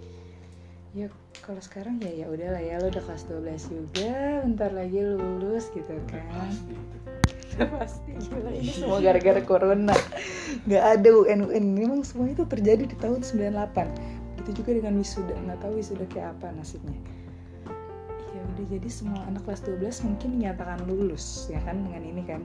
Ya 0.93 1.09
kalau 1.41 1.61
sekarang 1.65 1.97
ya 2.05 2.13
ya 2.13 2.27
udahlah 2.29 2.61
ya 2.61 2.77
lu 2.85 2.93
udah 2.93 3.01
kelas 3.09 3.25
12 3.33 3.73
juga 3.73 4.13
bentar 4.45 4.71
lagi 4.77 4.99
lu 5.01 5.17
lulus 5.17 5.73
gitu 5.73 5.97
kan. 6.13 6.21
pasti 6.37 6.77
itu. 6.77 6.97
pasti 7.81 8.11
gila 8.29 8.51
ini 8.53 8.73
semua 8.77 9.01
gara-gara 9.01 9.41
corona. 9.41 9.97
Nggak 10.69 10.85
ada 11.01 11.09
UN 11.09 11.49
UN 11.49 11.65
memang 11.73 12.05
semua 12.05 12.29
itu 12.29 12.45
terjadi 12.45 12.85
di 12.85 12.97
tahun 13.01 13.25
98 13.25 14.37
di 14.37 14.53
begitu 14.53 14.61
juga 14.61 14.71
dengan 14.85 15.01
wisuda 15.01 15.33
nggak 15.49 15.59
tahu 15.65 15.73
wisuda 15.81 16.05
kayak 16.13 16.37
apa 16.37 16.53
nasibnya. 16.53 16.93
ya 17.01 17.26
udah 18.57 18.67
jadi 18.73 18.89
semua 18.89 19.21
anak 19.25 19.45
kelas 19.45 19.61
12 19.63 19.85
mungkin 20.03 20.29
dinyatakan 20.35 20.81
lulus 20.89 21.47
ya 21.47 21.61
kan 21.61 21.77
dengan 21.79 22.03
ini 22.03 22.23
kan 22.25 22.41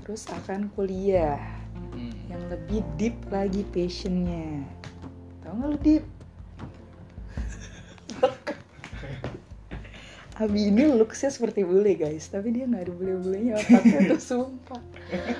terus 0.00 0.30
akan 0.30 0.70
kuliah 0.72 1.42
Hmm. 1.92 2.08
yang 2.24 2.40
lebih 2.48 2.80
deep 2.96 3.16
lagi 3.28 3.66
passionnya 3.68 4.64
tau 5.40 5.52
nggak 5.52 5.68
lu 5.68 5.78
deep 5.78 6.04
Abi 10.40 10.72
ini 10.72 10.88
looksnya 10.88 11.28
seperti 11.28 11.60
bule 11.62 11.92
guys 11.92 12.26
tapi 12.26 12.50
dia 12.50 12.64
nggak 12.64 12.88
ada 12.88 12.92
bule-bulenya 12.92 13.52
otaknya 13.56 14.16
tuh 14.16 14.20
sumpah 14.20 14.80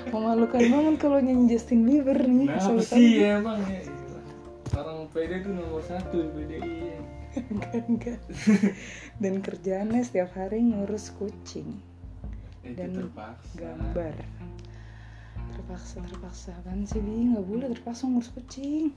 memalukan 0.09 0.61
banget 0.61 0.95
kalau 1.01 1.17
nyanyi 1.17 1.49
Justin 1.49 1.83
Bieber 1.83 2.21
nih 2.21 2.47
Nah, 2.47 2.77
sih 2.79 3.25
ya 3.25 3.41
emang 3.41 3.57
ya? 3.65 3.81
Orang 4.73 5.09
PD 5.09 5.41
tuh 5.41 5.53
nomor 5.53 5.81
satu 5.81 6.17
di 6.17 6.29
PDI. 6.33 7.02
Enggak 7.37 7.83
enggak. 7.89 8.19
Dan 9.23 9.41
kerjaannya 9.41 10.01
setiap 10.05 10.33
hari 10.37 10.61
ngurus 10.63 11.13
kucing. 11.17 11.79
Itu 12.63 12.77
Dan 12.77 12.91
terpaksa. 12.95 13.53
gambar. 13.57 14.15
Terpaksa 15.53 15.95
terpaksa. 16.07 16.53
Kan 16.63 16.85
sih 16.85 17.01
bi? 17.01 17.33
Nggak 17.33 17.45
boleh 17.45 17.67
terpaksa 17.73 18.09
ngurus 18.09 18.31
kucing. 18.31 18.93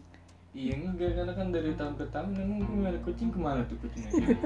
Iya 0.57 0.73
enggak. 0.81 1.17
Karena 1.17 1.33
kan 1.37 1.49
dari 1.53 1.73
tahun 1.77 1.95
ke 2.01 2.05
tahun 2.13 2.31
memang 2.33 2.59
gue 2.65 2.77
ngeliat 2.81 3.03
kucing 3.05 3.29
ke 3.33 3.39
mana 3.41 3.61
tuh 3.69 3.77
kucingnya? 3.81 4.37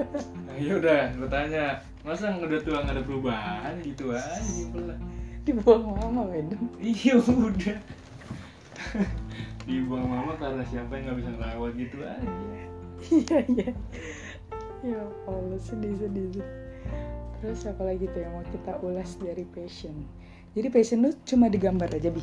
Nah 0.46 0.56
ya 0.58 0.72
udah 0.78 1.02
gue 1.14 1.28
tanya. 1.28 1.64
Masa 2.02 2.32
udah 2.34 2.60
tua 2.64 2.82
nggak 2.82 2.96
ada 2.96 3.04
perubahan? 3.04 3.74
Gitu 3.84 4.10
aja 4.10 4.74
lah 4.74 4.98
dibuang 5.50 5.84
mama 5.96 6.22
Wedem 6.30 6.62
Iya 6.78 7.16
udah. 7.18 7.78
Dibuang 9.68 10.06
mama 10.08 10.32
karena 10.38 10.62
siapa 10.66 10.94
yang 10.96 11.10
nggak 11.10 11.18
bisa 11.20 11.30
ngerawat 11.36 11.72
gitu 11.76 11.96
aja 12.04 12.69
iya 13.08 13.38
iya. 13.48 13.70
Ya 14.80 15.00
Allah 15.28 15.60
sedih 15.60 15.96
sedih 15.96 16.28
sedih. 16.32 16.48
terus 17.40 17.64
apa 17.64 17.88
lagi 17.88 18.04
tuh 18.12 18.20
yang 18.20 18.36
mau 18.36 18.44
kita 18.52 18.72
ulas 18.84 19.16
dari 19.16 19.48
passion? 19.48 19.96
Jadi 20.52 20.68
passion 20.68 21.08
lu 21.08 21.10
cuma 21.24 21.48
digambar 21.48 21.88
aja 21.88 22.12
bi? 22.12 22.20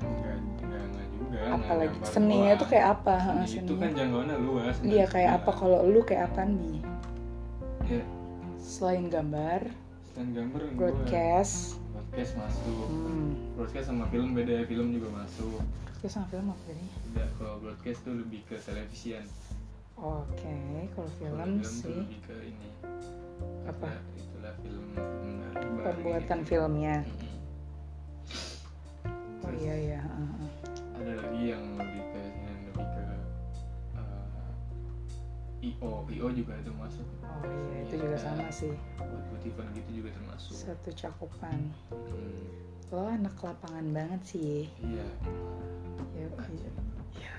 Enggak 0.00 0.36
enggak 0.40 0.82
enggak 0.88 1.06
juga 1.12 1.36
enggak 1.36 1.56
apalagi 1.60 1.98
seninya 2.08 2.52
tuh 2.56 2.68
kayak 2.72 2.86
apa? 2.96 3.16
Seni 3.44 3.68
itu 3.68 3.74
kan 3.76 3.90
jangkauannya 3.92 4.36
luas 4.40 4.74
iya 4.80 5.04
kayak 5.04 5.44
apa? 5.44 5.50
Kalau 5.52 5.84
lu 5.84 6.00
kayak 6.00 6.32
apaan 6.32 6.56
bi? 6.56 6.80
Ya. 7.92 8.04
Selain 8.56 9.12
gambar 9.12 9.68
selain 10.12 10.30
gambar 10.36 10.60
broadcast. 10.76 11.80
Broadcast 11.92 12.32
masuk. 12.36 12.88
Hmm. 12.88 13.32
broadcast 13.56 13.86
sama 13.88 14.04
film 14.12 14.36
beda 14.36 14.64
film 14.68 14.92
juga 14.92 15.08
masuk. 15.12 15.60
Broadcast 15.60 16.14
sama 16.20 16.26
film 16.28 16.46
apa 16.52 16.60
bedanya 16.68 16.88
Udah, 17.12 17.28
kalau 17.40 17.54
broadcast 17.64 17.98
tuh 18.04 18.14
lebih 18.16 18.40
ke 18.48 18.56
televisian 18.60 19.24
oke 20.02 20.56
kalau 20.90 21.06
Kalau 21.06 21.10
film 21.14 21.50
tuh 21.56 21.70
sih. 21.70 21.94
lebih 21.96 22.20
ke 22.20 22.34
ini. 22.44 22.68
Apa? 23.64 23.86
Ya, 23.86 23.98
itulah 24.18 24.54
film 24.58 24.84
film 24.90 25.72
baru 25.72 25.86
pembuatan 25.86 26.38
gitu. 26.40 26.48
filmnya. 26.48 26.96
Mm-mm. 27.02 27.30
oh 29.42 29.52
iya 29.52 29.74
iya 29.76 29.98
ha. 29.98 30.22
ada 30.94 31.12
lagi 31.18 31.40
yang 31.50 31.62
lebih 31.74 32.02
ke 32.04 32.20
yang 32.22 32.60
lebih 32.64 32.86
ke 32.86 33.02
uh, 33.94 34.50
io 35.60 35.92
io 36.08 36.26
juga 36.32 36.52
itu 36.56 36.70
masuk 36.72 37.06
oh 37.22 37.42
iya 37.42 37.76
itu 37.82 37.94
juga 37.96 38.14
Iya. 38.14 38.22
sama 38.22 38.46
sih. 38.50 38.74
Buat 38.98 39.42
event 39.42 39.70
gitu 39.74 39.90
juga 39.98 40.10
termasuk. 40.14 40.54
Satu 40.54 40.90
cakupan. 40.92 41.58
Hmm, 41.90 42.46
lo 42.90 43.06
anak 43.08 43.34
lapangan 43.38 43.86
banget 43.90 44.20
sih. 44.24 44.70
Iya. 44.78 45.06
Ya 46.14 46.26
aja 46.38 46.68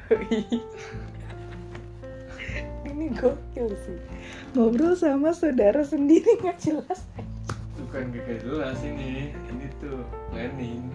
ini 2.93 3.09
gokil 3.17 3.73
sih. 3.83 3.99
Ngobrol 4.53 4.93
sama 4.93 5.33
saudara 5.33 5.81
sendiri 5.81 6.37
nggak 6.39 6.61
jelas. 6.61 7.03
Bukan 7.73 8.13
gak 8.13 8.41
jelas 8.45 8.77
ini. 8.85 9.33
Ini 9.33 9.65
tuh 9.81 10.05
planning 10.29 10.93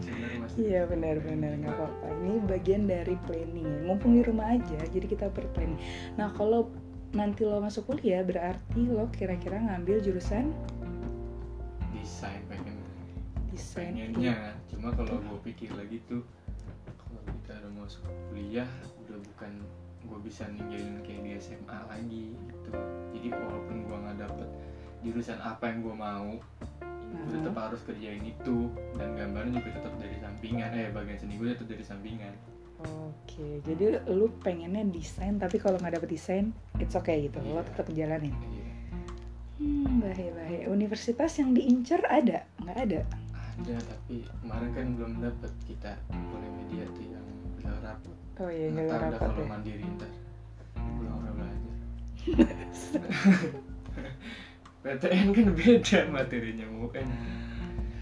iya 0.59 0.83
benar-benar 0.91 1.55
nggak 1.63 1.75
apa-apa. 1.79 2.07
Ini 2.19 2.35
bagian 2.51 2.83
dari 2.91 3.15
planning. 3.31 3.87
Mumpung 3.87 4.19
di 4.19 4.23
rumah 4.27 4.59
aja 4.59 4.81
jadi 4.91 5.07
kita 5.07 5.31
berplanning. 5.31 5.79
Nah 6.19 6.35
kalau 6.35 6.67
nanti 7.15 7.47
lo 7.47 7.63
masuk 7.63 7.89
kuliah 7.89 8.27
berarti 8.27 8.83
lo 8.91 9.07
kira-kira 9.15 9.63
ngambil 9.63 10.03
jurusan? 10.03 10.51
Desain 11.95 12.43
pengen. 12.51 12.77
Desain. 13.55 13.95
Pengennya. 13.95 14.59
Cuma 14.75 14.91
kalau 14.93 15.23
gue 15.23 15.41
pikir 15.47 15.71
lagi 15.79 16.03
tuh 16.11 16.27
kalau 16.99 17.23
kita 17.23 17.55
udah 17.63 17.73
masuk 17.79 18.03
kuliah 18.29 18.69
udah 19.07 19.19
bukan 19.23 19.53
gue 20.09 20.19
bisa 20.25 20.49
ninggalin 20.49 20.99
kayak 21.05 21.21
di 21.21 21.31
SMA 21.37 21.79
lagi 21.87 22.25
gitu. 22.35 22.71
Jadi 23.13 23.29
walaupun 23.31 23.77
gue 23.85 23.97
nggak 23.97 24.19
dapet 24.25 24.49
jurusan 24.99 25.39
apa 25.39 25.71
yang 25.71 25.85
gue 25.85 25.95
mau 25.95 26.31
gue 27.09 27.31
tetap 27.33 27.55
harus 27.57 27.81
kerjain 27.85 28.25
itu. 28.25 28.69
Dan 28.97 29.15
gambarnya 29.15 29.61
juga 29.61 29.71
tetap 29.81 29.95
dari 30.01 30.17
sampingan 30.19 30.71
eh 30.75 30.89
bagian 30.91 31.19
seni 31.21 31.35
gue 31.37 31.53
tetap 31.53 31.69
dari 31.69 31.85
sampingan. 31.85 32.35
Oke 32.79 33.61
jadi 33.67 34.03
lu 34.07 34.31
pengennya 34.41 34.87
desain 34.87 35.35
tapi 35.37 35.59
kalau 35.59 35.77
nggak 35.79 36.01
dapet 36.01 36.11
desain 36.11 36.51
it's 36.79 36.95
okay 36.95 37.29
gitu. 37.29 37.39
Lo 37.45 37.61
Iya. 37.61 37.69
tetap 37.69 37.87
jalanin. 37.93 38.35
Iya. 38.35 38.67
hmm 39.59 39.99
bahaya 39.99 40.31
bahaya 40.39 40.65
universitas 40.71 41.35
yang 41.37 41.51
diincar 41.51 41.99
ada? 42.07 42.47
Nggak 42.63 42.79
ada? 42.79 43.01
Ada 43.59 43.75
tapi 43.83 44.23
kemarin 44.23 44.71
kan 44.71 44.87
belum 44.95 45.13
dapet. 45.19 45.53
Kita 45.67 45.93
boleh 46.09 46.51
media 46.63 46.87
tuh 46.95 47.03
yang 47.03 47.27
rapot 47.83 48.15
oh 48.39 48.51
iya 48.51 48.67
nggak 48.71 48.87
jalur 48.87 48.99
tahu 48.99 49.11
rapat 49.13 49.21
kalau 49.21 49.43
ya. 49.43 49.49
mandiri 49.51 49.85
ntar 49.99 50.11
belum 50.79 51.13
pernah 51.19 51.33
belajar. 51.35 51.75
PTN 54.79 55.29
kan 55.35 55.49
beda 55.59 55.99
materinya 56.09 56.67
bukan 56.71 57.07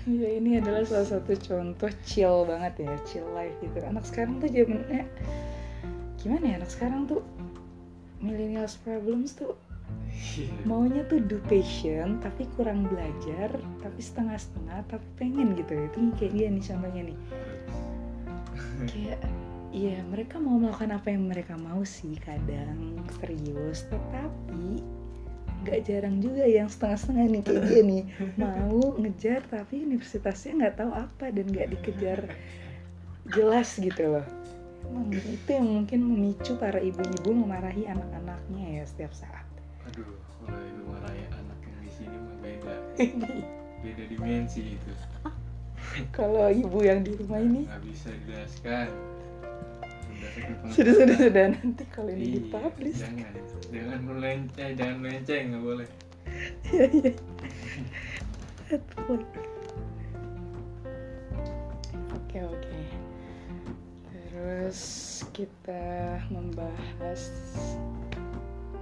Iya 0.07 0.38
ini 0.38 0.62
adalah 0.62 0.87
salah 0.87 1.19
satu 1.19 1.35
contoh 1.35 1.90
chill 2.07 2.47
banget 2.47 2.87
ya, 2.87 2.95
chill 3.11 3.26
life 3.35 3.59
gitu. 3.59 3.83
Anak 3.83 4.07
sekarang 4.07 4.38
tuh 4.38 4.47
zamannya 4.47 5.02
gimana 6.23 6.45
ya 6.47 6.55
anak 6.62 6.71
sekarang 6.71 7.11
tuh 7.11 7.26
millennials 8.23 8.78
problems 8.87 9.35
tuh 9.35 9.59
maunya 10.62 11.02
tuh 11.11 11.23
do 11.26 11.43
passion 11.50 12.23
tapi 12.23 12.47
kurang 12.55 12.87
belajar 12.87 13.50
tapi 13.83 13.99
setengah-setengah 13.99 14.87
tapi 14.87 15.07
pengen 15.19 15.59
gitu. 15.59 15.75
Itu 15.75 15.99
kayak 16.23 16.33
dia 16.38 16.47
nih 16.55 16.62
contohnya 16.62 17.02
nih. 17.11 17.19
Kayak 18.87 19.21
iya 19.76 20.00
mereka 20.09 20.40
mau 20.40 20.56
melakukan 20.56 20.97
apa 20.97 21.12
yang 21.12 21.28
mereka 21.28 21.52
mau 21.61 21.85
sih 21.85 22.16
kadang 22.16 22.97
serius. 23.21 23.85
Tetapi 23.92 24.80
nggak 25.66 25.80
jarang 25.85 26.16
juga 26.25 26.49
yang 26.49 26.73
setengah-setengah 26.73 27.26
nih 27.28 27.42
kayak 27.45 27.62
dia 27.68 27.83
nih. 27.85 28.04
Mau 28.40 28.97
ngejar 28.97 29.40
tapi 29.50 29.85
universitasnya 29.85 30.52
nggak 30.64 30.76
tahu 30.78 30.92
apa 30.95 31.26
dan 31.35 31.45
nggak 31.50 31.68
dikejar 31.76 32.21
jelas 33.35 33.76
gitu 33.76 34.16
loh. 34.16 34.26
Emang 34.87 35.11
itu 35.11 35.50
yang 35.50 35.66
mungkin 35.66 36.00
memicu 36.06 36.54
para 36.56 36.78
ibu-ibu 36.78 37.35
memarahi 37.35 37.90
anak-anaknya 37.90 38.80
ya 38.80 38.85
setiap 38.87 39.12
saat. 39.12 39.45
Aduh 39.90 40.06
kalau 40.47 40.62
itu 40.62 40.83
marahin 40.87 41.30
anak 41.35 41.59
yang 41.66 41.78
di 41.83 41.90
sini 41.90 42.16
mah 42.16 42.37
beda. 42.40 42.75
Beda 43.85 44.04
dimensi 44.09 44.75
itu 44.78 44.92
kalau 46.12 46.52
ibu 46.52 46.78
yang 46.85 47.00
di 47.00 47.16
rumah 47.16 47.40
ini? 47.40 47.64
Nggak 47.64 47.83
bisa 47.85 48.09
dijelaskan 48.12 49.15
sudah 50.73 50.92
sudah 50.94 51.16
sudah. 51.18 51.44
Nanti 51.52 51.85
kalau 51.88 52.11
ini 52.11 52.23
Iya, 52.23 52.32
dipublish. 52.42 52.99
jangan 53.00 53.32
jangan. 53.70 53.99
Melenceng 54.04 54.70
jangan 54.75 54.96
melenceng 55.00 55.42
nggak 55.50 55.62
boleh. 55.62 55.88
Iya 56.66 56.85
iya. 56.90 57.12
Betul. 58.66 59.20
oke 62.12 62.38
oke. 62.42 62.78
Terus 64.11 64.80
kita 65.32 65.85
membahas 66.28 67.23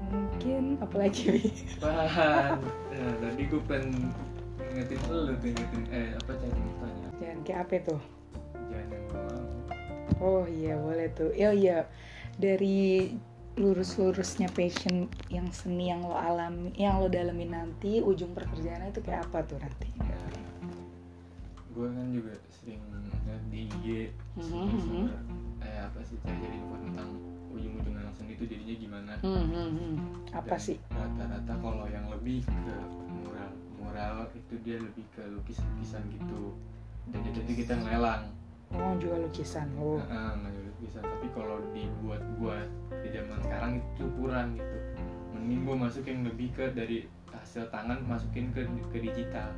mungkin 0.08 0.78
apa 0.78 0.96
lagi 0.98 1.22
Wi? 1.36 1.46
Bahan. 1.78 2.58
Nah, 2.62 3.14
tadi 3.20 3.42
gue 3.44 3.62
pengen 3.66 4.10
ngingetin 4.70 4.98
lu 5.10 5.30
tuh 5.30 5.36
ngingetin 5.38 5.82
eh 5.90 6.08
apa 6.18 6.32
cari 6.34 6.62
tanya 6.80 7.08
jangan 7.20 7.38
kayak 7.46 7.60
apa 7.62 7.74
tuh? 7.86 8.00
Jangan 8.70 8.88
yang 8.90 9.04
oh 10.20 10.44
iya 10.46 10.74
boleh 10.78 11.08
tuh. 11.14 11.30
Oh 11.34 11.54
iya. 11.54 11.86
Dari 12.34 13.10
lurus-lurusnya 13.54 14.50
passion 14.50 15.06
yang 15.30 15.46
seni 15.54 15.86
yang 15.86 16.02
lo 16.02 16.18
alami 16.18 16.74
yang 16.74 16.98
lo 16.98 17.06
dalami 17.06 17.46
nanti 17.46 18.02
ujung 18.02 18.34
pekerjaannya 18.34 18.90
itu 18.90 18.98
kayak 18.98 19.30
apa 19.30 19.46
tuh 19.46 19.62
nanti 19.62 19.86
ya 20.02 20.18
gue 21.70 21.86
kan 21.86 22.06
juga 22.10 22.34
sering 22.50 22.82
lihat 22.90 23.42
di 23.50 23.66
IG 23.70 23.86
eh 25.62 25.78
apa 25.82 25.98
sih 26.06 26.18
cari-cari 26.22 26.54
info 26.58 26.74
tentang 26.82 27.08
ujung-ujung 27.54 27.94
anak 27.98 28.14
seni 28.18 28.34
itu 28.34 28.44
jadinya 28.46 28.74
gimana? 28.74 29.12
Hmm, 29.22 29.44
hmm, 29.46 29.70
hmm. 29.74 29.94
apa 30.34 30.54
Dan 30.58 30.62
sih? 30.62 30.76
rata-rata 30.90 31.54
kalau 31.62 31.86
yang 31.86 32.06
lebih 32.10 32.42
ke 32.46 32.74
mural 33.10 33.52
mural 33.78 34.16
itu 34.34 34.54
dia 34.66 34.76
lebih 34.82 35.06
ke 35.14 35.22
lukis-lukisan 35.30 36.02
gitu. 36.10 36.54
Dan 37.10 37.20
jadi 37.30 37.52
kita 37.54 37.74
ngelelang 37.78 38.30
oh 38.76 38.94
jual 38.98 39.18
lukisan. 39.24 39.68
Oh. 39.78 39.98
Heeh, 39.98 40.30
nah, 40.42 40.50
bisa 40.82 40.98
tapi 41.00 41.26
kalau 41.32 41.58
dibuat 41.72 42.20
buat 42.36 42.68
di 43.00 43.08
zaman 43.14 43.38
sekarang 43.40 43.72
itu 43.80 44.04
kurang 44.20 44.58
gitu. 44.58 44.76
Mending 45.32 45.60
gue 45.64 45.76
masukin 45.76 46.16
lebih 46.26 46.48
ke 46.52 46.64
dari 46.76 47.08
hasil 47.32 47.66
tangan 47.72 47.98
masukin 48.06 48.52
ke 48.54 48.62
ke 48.92 48.98
digital. 49.00 49.48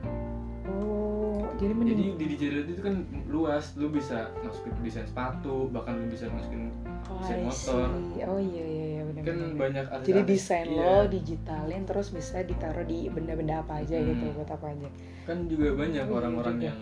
Oh 0.67 1.47
jadi 1.57 1.73
jadi 1.73 1.75
mending 1.75 2.15
di 2.21 2.27
digital 2.37 2.63
itu 2.69 2.83
kan 2.83 2.95
luas. 3.27 3.75
Lu 3.79 3.89
bisa 3.91 4.29
masukin 4.45 4.73
desain 4.85 5.07
sepatu 5.09 5.71
bahkan 5.73 5.97
lu 5.99 6.07
bisa 6.11 6.29
masukin 6.31 6.71
oh, 7.09 7.19
desain 7.23 7.43
motor. 7.47 7.89
oh 8.29 8.41
iya 8.41 8.65
iya 8.67 8.87
iya 8.99 9.03
benar 9.07 9.23
kan 9.25 9.37
banyak 9.57 9.85
artis 9.89 10.07
jadi 10.07 10.21
desain 10.27 10.69
iya. 10.69 10.81
lo 10.83 10.97
digitalin 11.09 11.83
terus 11.87 12.09
bisa 12.13 12.37
ditaruh 12.43 12.85
di 12.85 13.09
benda-benda 13.09 13.63
apa 13.63 13.83
aja 13.83 13.97
Hmm. 13.97 14.09
gitu 14.13 14.25
buat 14.37 14.51
apa 14.51 14.67
aja. 14.75 14.89
Kan 15.27 15.39
juga 15.51 15.69
banyak 15.75 16.05
Oh, 16.07 16.11
iya 16.13 16.19
orang-orang 16.19 16.57
juga. 16.61 16.69
yang 16.71 16.81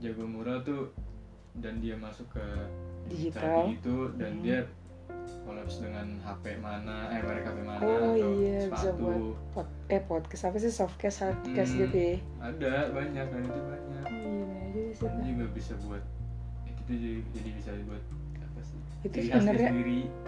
jago 0.00 0.24
mural 0.24 0.58
tuh 0.64 0.80
dan 1.54 1.78
dia 1.78 1.94
masuk 1.94 2.26
ke 2.30 2.46
Digital. 3.06 3.66
itu 3.68 3.96
dan 4.14 4.38
Hmm. 4.38 4.42
dia 4.42 4.58
kolaps 5.40 5.78
dengan 5.78 6.06
HP 6.20 6.44
mana 6.58 7.10
eh 7.10 7.20
merek 7.20 7.44
HP 7.44 7.58
mana 7.60 7.80
Oh, 7.80 8.14
atau 8.14 8.30
iya, 8.32 8.58
bisa 8.62 8.76
sepatu 8.86 8.98
buat 9.00 9.18
Pod, 9.52 9.66
eh 9.88 10.02
podcast 10.02 10.42
apa 10.44 10.56
sih 10.56 10.70
softcase 10.70 11.18
hardcase 11.20 11.72
Hmm. 11.72 11.80
gitu 11.80 11.96
ya 11.98 12.14
ada 12.40 12.72
banyak 12.90 13.26
dan 13.26 13.42
itu 13.42 13.60
banyak 13.60 14.04
oh 14.04 14.14
iya 14.14 14.44
benar 14.44 14.68
juga 14.70 14.92
sih 14.92 15.02
dan 15.02 15.22
juga 15.24 15.44
bisa 15.50 15.72
buat 15.80 16.02
ya, 16.62 16.70
itu 16.72 16.92
jadi, 16.92 17.10
jadi 17.32 17.50
bisa 17.52 17.70
buat 17.82 18.02
apa 18.38 18.60
sih 18.60 18.78
Itu 19.00 19.16
sebenarnya- 19.18 19.72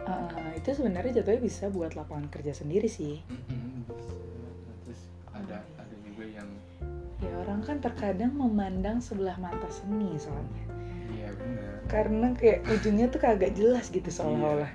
Ah, 0.02 0.26
itu 0.52 0.68
sebenarnya 0.72 1.12
jatuhnya 1.14 1.40
bisa 1.40 1.64
buat 1.68 1.92
lapangan 1.92 2.26
kerja 2.28 2.52
sendiri 2.54 2.88
sih 2.88 3.20
bisa. 3.22 4.12
terus 4.82 5.00
ada 5.30 5.56
ada 5.76 5.94
juga 6.00 6.24
yang 6.26 6.48
ya 7.18 7.30
orang 7.38 7.60
kan 7.60 7.76
terkadang 7.78 8.32
memandang 8.32 8.98
sebelah 8.98 9.36
mata 9.36 9.68
seni 9.68 10.16
soalnya 10.16 10.64
iya 11.44 11.70
karena 11.84 12.32
kayak 12.32 12.58
ujungnya 12.66 13.06
tuh 13.06 13.20
kagak 13.20 13.52
jelas 13.52 13.88
gitu 13.88 14.04
Iya. 14.04 14.16
seolah-olah 14.16 14.72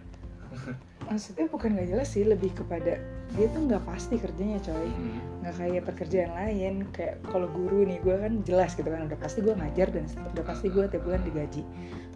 maksudnya 1.03 1.47
bukan 1.47 1.71
nggak 1.71 1.89
jelas 1.89 2.07
sih 2.09 2.23
lebih 2.23 2.51
kepada 2.53 2.99
dia 3.29 3.47
tuh 3.47 3.63
nggak 3.63 3.79
pasti 3.81 4.15
kerjanya 4.15 4.59
coy 4.59 4.87
Mm. 4.87 5.19
nggak 5.39 5.55
kayak 5.55 5.83
pekerjaan 5.85 6.31
lain 6.33 6.73
kayak 6.89 7.15
kalau 7.23 7.47
guru 7.49 7.83
nih 7.83 7.97
gue 7.97 8.15
kan 8.17 8.33
jelas 8.41 8.71
gitu 8.73 8.85
kan 8.85 9.05
udah 9.05 9.15
pasti 9.15 9.39
gue 9.39 9.53
ngajar 9.53 9.87
dan 9.89 10.03
udah 10.29 10.43
pasti 10.43 10.67
gue 10.67 10.83
tiap 10.85 11.01
bulan 11.01 11.23
digaji 11.23 11.63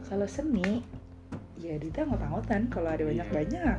kalau 0.03 0.25
seni 0.25 0.83
ya 1.55 1.77
kita 1.77 2.03
anggot-anggotan 2.03 2.67
kalau 2.67 2.89
ada 2.89 3.01
Iya. 3.01 3.09
banyak-banyak 3.23 3.77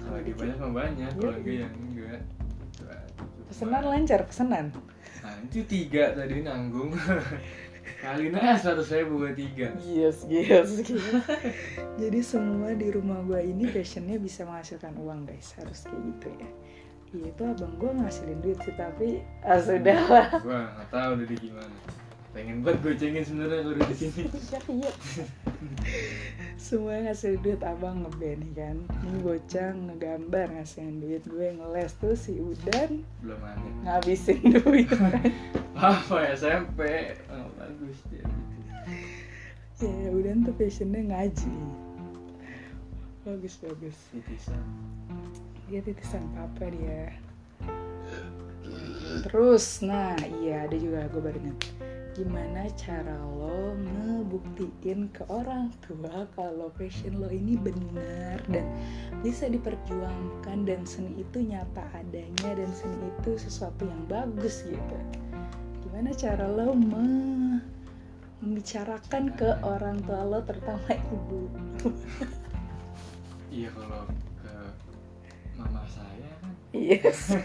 kalau 0.00 0.18
dikit- 0.20 0.38
banyak 0.38 0.56
mah 0.56 0.72
banyak 0.72 1.08
Iya. 1.08 1.18
kalau 1.18 1.34
enggak 1.34 1.56
ya 1.56 1.68
enggak 1.68 2.20
Cuma- 2.74 3.02
pesanan 3.44 3.84
lancar 3.84 4.20
pesanan 4.24 4.66
nah 5.20 5.34
itu 5.42 5.60
tiga 5.64 6.12
tadi 6.12 6.34
nanggung 6.40 6.90
kali 7.98 8.28
nah 8.28 8.56
seratus 8.56 8.92
ribu 8.92 9.20
buat 9.20 9.34
tiga. 9.34 9.72
Yes 9.80 10.24
yes 10.26 10.68
jadi 12.00 12.20
semua 12.20 12.72
di 12.72 12.88
rumah 12.90 13.20
gue 13.24 13.40
ini 13.44 13.68
passionnya 13.68 14.16
bisa 14.16 14.44
menghasilkan 14.44 14.94
uang 14.96 15.24
guys. 15.24 15.52
Harus 15.56 15.84
kayak 15.84 16.00
gitu 16.12 16.28
ya. 16.36 16.50
Iya 17.14 17.26
itu 17.30 17.42
abang 17.46 17.74
gue 17.78 17.90
ngasilin 17.94 18.38
duit 18.42 18.58
sih 18.60 18.74
tapi 18.74 19.22
ah 19.46 19.60
sudah 19.60 20.00
lah. 20.10 20.28
gua 20.42 20.66
nggak 20.74 20.88
tahu 20.90 21.12
dari 21.22 21.36
gimana. 21.38 21.76
Pengen 22.34 22.66
banget 22.66 22.78
gue 22.82 22.94
cengin 22.98 23.22
sebenarnya 23.22 23.58
kalau 23.62 23.78
di 23.78 23.94
sini. 23.94 24.22
Iya 24.82 24.92
semua 26.58 26.96
ngasih 27.04 27.38
duit 27.38 27.60
abang 27.62 28.02
ngeband 28.02 28.40
nih 28.40 28.52
kan. 28.56 28.76
Ini 29.04 29.18
bocah 29.22 29.70
ngegambar 29.76 30.46
ngasihin 30.58 30.98
duit 30.98 31.22
gue 31.22 31.48
ngeles 31.54 31.92
tuh 32.00 32.16
si 32.18 32.40
Udan 32.40 33.04
belum 33.22 33.38
ada. 33.38 33.68
ngabisin 33.86 34.40
duit 34.50 34.88
apa 35.84 36.16
ya 36.24 36.32
SMP 36.32 36.80
oh, 37.28 37.48
bagus 37.60 37.98
dia. 38.08 38.24
Ya 39.84 40.08
Udan 40.08 40.40
tuh 40.48 40.56
passionnya 40.56 41.04
ngaji. 41.12 41.52
Bagus 43.28 43.60
bagus. 43.60 43.96
Titisan. 44.08 44.64
Dia 45.68 45.84
titisan 45.84 46.24
papa 46.32 46.72
dia. 46.72 47.12
Terus 49.28 49.84
nah 49.84 50.16
iya 50.40 50.64
ada 50.64 50.76
juga 50.80 51.04
gue 51.12 51.20
baru 51.20 51.36
ingat. 51.36 51.60
Gimana 52.16 52.64
cara 52.80 53.18
lo 53.36 53.76
ngebuktiin 53.76 55.12
ke 55.12 55.28
orang 55.28 55.68
tua 55.84 56.24
kalau 56.32 56.72
passion 56.80 57.20
lo 57.20 57.28
ini 57.28 57.60
benar 57.60 58.40
dan 58.48 58.64
bisa 59.20 59.52
diperjuangkan 59.52 60.64
dan 60.64 60.80
seni 60.88 61.20
itu 61.20 61.44
nyata 61.44 61.84
adanya 61.92 62.56
dan 62.56 62.70
seni 62.72 63.10
itu 63.20 63.36
sesuatu 63.36 63.84
yang 63.84 64.00
bagus 64.08 64.64
gitu 64.64 64.98
gimana 65.94 66.10
cara 66.18 66.50
lo 66.50 66.74
me- 66.74 67.62
membicarakan 68.42 69.30
ke 69.38 69.46
orang 69.62 69.94
tua 70.02 70.26
lo 70.26 70.42
terutama 70.42 70.90
ibu? 70.90 71.46
Iya 73.54 73.70
kalau 73.70 74.02
ke 74.42 74.54
mama 75.54 75.86
saya 75.86 76.34
kan. 76.42 76.50
Yes. 76.74 77.30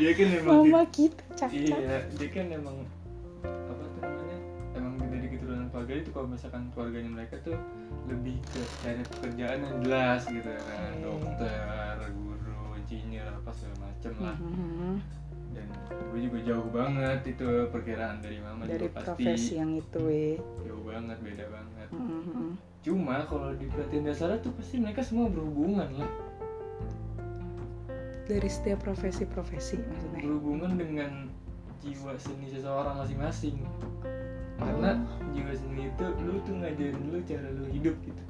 Dia 0.00 0.10
kan 0.16 0.28
memang 0.32 0.64
mama 0.64 0.80
kita 0.88 1.20
cacat 1.36 1.52
iya 1.52 2.08
dia 2.16 2.28
kan 2.32 2.48
emang 2.48 2.88
apa 3.44 3.84
tuh 3.84 4.00
namanya 4.00 4.38
emang 4.72 4.96
dari 5.12 5.28
keturunan 5.28 5.68
keluarga. 5.68 5.92
Itu 6.00 6.10
kalau 6.16 6.28
misalkan 6.32 6.72
keluarganya 6.72 7.10
mereka 7.12 7.36
tuh 7.44 7.60
lebih 8.08 8.40
ke 8.48 8.64
cari 8.80 9.04
pekerjaan 9.12 9.60
yang 9.60 9.76
jelas 9.84 10.24
gitu 10.24 10.48
kan. 10.48 10.92
Dokter 11.04 12.00
guru 12.16 12.80
insinyur 12.80 13.28
apa 13.28 13.52
segala 13.52 13.76
macem 13.92 14.12
lah. 14.16 14.36
Mhm. 14.40 15.20
Dan 15.52 15.66
gue 16.12 16.20
juga 16.28 16.38
jauh 16.44 16.68
banget 16.68 17.20
itu 17.24 17.48
perkiraan 17.72 18.20
dari 18.20 18.38
mama 18.40 18.68
dari 18.68 18.88
juga 18.88 19.00
pasti 19.00 19.06
profesi 19.08 19.52
yang 19.56 19.72
itu 19.76 20.02
ya 20.08 20.34
jauh 20.68 20.84
banget 20.84 21.18
beda 21.20 21.44
banget. 21.48 21.88
Mhm. 21.92 22.50
cuma 22.82 23.22
kalau 23.30 23.54
diperhatiin 23.54 24.10
dasarnya 24.10 24.42
tuh 24.42 24.50
pasti 24.58 24.82
mereka 24.82 25.06
semua 25.06 25.30
berhubungan 25.30 25.86
lah. 26.02 26.10
Dari 28.26 28.48
setiap 28.50 28.82
profesi-profesi 28.82 29.78
maksudnya. 29.78 30.18
Berhubungan 30.18 30.74
dengan 30.74 31.30
jiwa 31.78 32.18
seni 32.18 32.50
seseorang 32.50 32.98
masing-masing. 32.98 33.62
Karena 34.58 34.98
jiwa 35.30 35.52
seni 35.54 35.94
itu 35.94 36.06
lu 36.26 36.42
tuh 36.42 36.54
ngajarin 36.58 37.06
lu 37.06 37.18
cara 37.22 37.48
lu 37.54 37.64
hidup 37.70 37.94
gitu. 38.02 38.22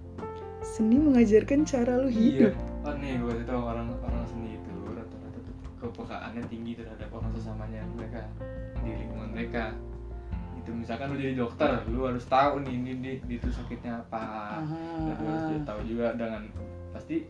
Seni 0.61 1.01
mengajarkan 1.01 1.65
cara 1.65 1.93
lu 1.97 2.13
hidup. 2.13 2.53
Iya 2.53 2.73
oh 2.83 2.95
nih 2.99 3.15
gue 3.15 3.31
kasih 3.31 3.47
tau 3.47 3.63
orang 3.63 3.87
kepekaannya 5.83 6.43
tinggi 6.47 6.79
terhadap 6.79 7.11
orang 7.11 7.33
sesamanya 7.35 7.83
mereka 7.99 8.23
di 8.87 8.91
lingkungan 8.95 9.31
mereka. 9.35 9.65
Itu 10.63 10.71
misalkan 10.71 11.11
lu 11.11 11.19
jadi 11.19 11.35
dokter 11.35 11.83
lu 11.91 12.07
harus 12.07 12.23
tahu 12.31 12.63
nih 12.63 12.75
ini 12.79 12.93
di, 13.03 13.13
di 13.27 13.35
itu 13.43 13.51
sakitnya 13.51 14.07
apa. 14.07 14.63
Dan 14.63 15.17
lu 15.19 15.27
harus 15.27 15.67
tahu 15.67 15.81
juga 15.83 16.15
dengan 16.15 16.47
pasti 16.95 17.27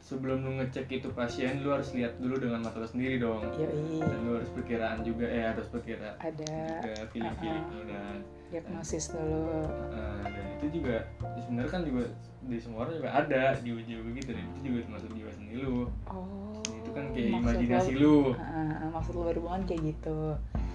sebelum 0.00 0.42
lu 0.42 0.50
ngecek 0.58 0.90
itu 0.90 1.08
pasien 1.12 1.60
lu 1.60 1.70
harus 1.70 1.92
lihat 1.92 2.16
dulu 2.18 2.40
dengan 2.40 2.64
mata 2.64 2.80
lu 2.80 2.88
sendiri 2.88 3.20
dong. 3.20 3.44
Yoi, 3.54 4.00
dan 4.00 4.18
lu 4.24 4.30
harus 4.40 4.50
perkiraan 4.56 5.04
juga 5.04 5.28
eh 5.28 5.44
harus 5.52 5.68
perkiraan 5.68 6.16
ada. 6.16 6.56
juga 6.80 6.92
feeling 7.12 7.36
feelingnya 7.38 7.82
dan 7.86 8.16
diagnosis 8.50 9.12
dulu. 9.12 9.68
Eh, 9.94 10.22
dan 10.26 10.46
itu 10.58 10.66
juga 10.80 10.96
ya 11.04 11.40
sebenarnya 11.46 11.70
kan 11.70 11.82
juga 11.84 12.02
di 12.40 12.56
semua 12.56 12.88
orang 12.88 12.94
juga 12.96 13.10
ada 13.12 13.42
di 13.60 13.68
jiwa 13.70 14.10
gitu 14.16 14.30
dan 14.32 14.44
itu 14.56 14.60
juga 14.66 14.78
termasuk 14.88 15.10
jiwa 15.12 15.30
seni 15.36 15.54
lu. 15.60 15.78
Oh 16.08 16.49
itu 16.90 16.92
kan 16.92 17.06
kayak 17.08 17.28
maksud 17.30 17.54
imajinasi 17.54 17.92
lo- 17.94 18.00
lu 18.02 18.16
ah, 18.34 18.88
maksud 18.90 19.12
lo 19.14 19.22
berhubungan 19.24 19.62
kayak 19.62 19.82
gitu 19.88 20.20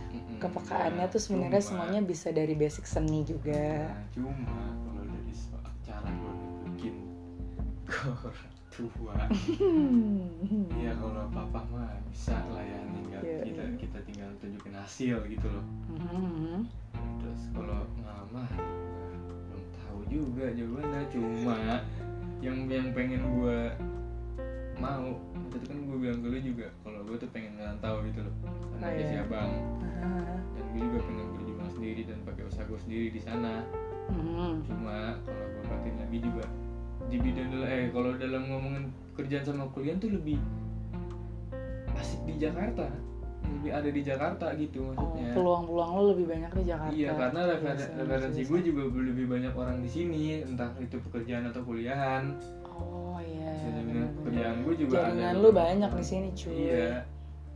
Mm-mm. 0.09 0.39
kepekaannya 0.39 1.03
Nah, 1.03 1.11
tuh 1.11 1.19
sebenarnya 1.19 1.59
semuanya 1.61 1.99
bisa 2.01 2.31
dari 2.31 2.55
basic 2.55 2.85
seni 2.85 3.21
juga 3.21 3.91
nah, 3.91 4.07
cuma 4.09 4.31
kalau 4.81 5.03
dari 5.03 5.33
soal 5.33 5.67
cara 5.81 6.07
gue 6.07 6.33
bikin 6.71 6.95
ke 7.91 7.99
orang 8.07 8.53
tua 8.69 9.15
Hmm. 9.55 10.67
ya 10.73 10.91
kalau 10.93 11.27
papa 11.29 11.59
mah 11.65 11.91
bisa 12.05 12.35
lah 12.45 12.59
ya 12.59 12.79
tinggal 12.85 13.21
Iya, 13.21 13.39
kita 13.43 13.63
iya. 13.63 13.75
kita 13.77 13.97
tinggal 14.03 14.29
tunjukin 14.37 14.73
hasil 14.73 15.15
gitu 15.25 15.47
loh 15.47 15.65
Mhm. 15.91 16.63
terus 17.19 17.41
kalau 17.51 17.83
mama 17.97 18.43
ya, 18.45 18.63
belum 19.43 19.63
tahu 19.73 19.99
juga 20.07 20.45
jawabannya 20.49 21.01
cuma 21.07 21.55
yang 22.39 22.67
yang 22.67 22.91
pengen 22.91 23.23
gue 23.33 23.59
mau 24.75 25.07
itu 25.47 25.65
kan 25.65 25.77
gue 25.79 25.97
bilang 25.97 26.19
ke 26.19 26.27
lu 26.27 26.39
juga 26.39 26.67
kalau 26.81 26.99
gue 27.01 27.17
tuh 27.17 27.29
pengen 27.29 27.51
ngerantau 27.55 27.95
gitu 28.03 28.19
loh 28.21 28.33
Oh, 28.43 28.53
karena 28.73 28.85
ada 28.87 28.97
iya. 28.97 29.07
si 29.07 29.15
abang 29.17 29.51
Ah, 29.97 30.37
dan 30.51 30.63
gue 30.69 30.81
juga 30.81 30.99
pengen 31.01 31.27
berjuang 31.33 31.71
sendiri 31.71 32.01
dan 32.03 32.17
pakai 32.23 32.43
usaha 32.43 32.63
gue 32.63 32.79
sendiri 32.79 33.07
di 33.09 33.19
sana 33.19 33.53
mhm. 34.07 34.51
cuma 34.63 34.97
kalau 35.21 35.45
gue 35.47 35.63
perhatiin 35.63 35.97
lagi 35.97 36.19
juga 36.19 36.45
di 37.05 37.17
bidang 37.17 37.49
eh 37.63 37.85
kalau 37.89 38.11
dalam 38.15 38.43
ngomongin 38.45 38.83
kerjaan 39.13 39.43
sama 39.43 39.65
kuliah 39.69 39.95
tuh 39.95 40.09
lebih 40.09 40.41
asik 41.95 42.21
di 42.25 42.35
Jakarta 42.37 42.85
lebih 43.45 43.71
ada 43.71 43.89
di 43.89 44.01
Jakarta 44.01 44.47
gitu 44.53 44.81
Oh, 44.81 44.89
maksudnya 44.91 45.31
peluang-peluang 45.31 45.91
lo 45.91 46.03
lebih 46.11 46.25
banyak 46.27 46.51
di 46.51 46.63
Jakarta 46.65 46.91
Iya 46.91 47.09
karena 47.13 47.41
Biasa, 47.45 47.85
referensi 47.95 48.41
biasa. 48.41 48.49
gue 48.49 48.59
juga 48.63 48.81
lebih 48.91 49.25
banyak 49.27 49.53
orang 49.53 49.77
di 49.79 49.89
sini 49.89 50.23
entah 50.41 50.71
itu 50.77 50.97
pekerjaan 50.99 51.45
atau 51.47 51.61
kuliahan. 51.61 52.23
Oh 52.77 53.17
iya 53.17 53.51
Dan 53.55 53.71
jaringan 53.71 53.87
benar. 53.87 54.09
pekerjaan 54.15 54.55
gue 54.59 54.75
juga 54.77 54.95
jaringan 55.01 55.31
ada. 55.31 55.41
lu 55.41 55.49
banyak 55.51 55.91
di 55.91 56.03
sini 56.03 56.27
cuy 56.31 56.53
Iya. 56.65 56.89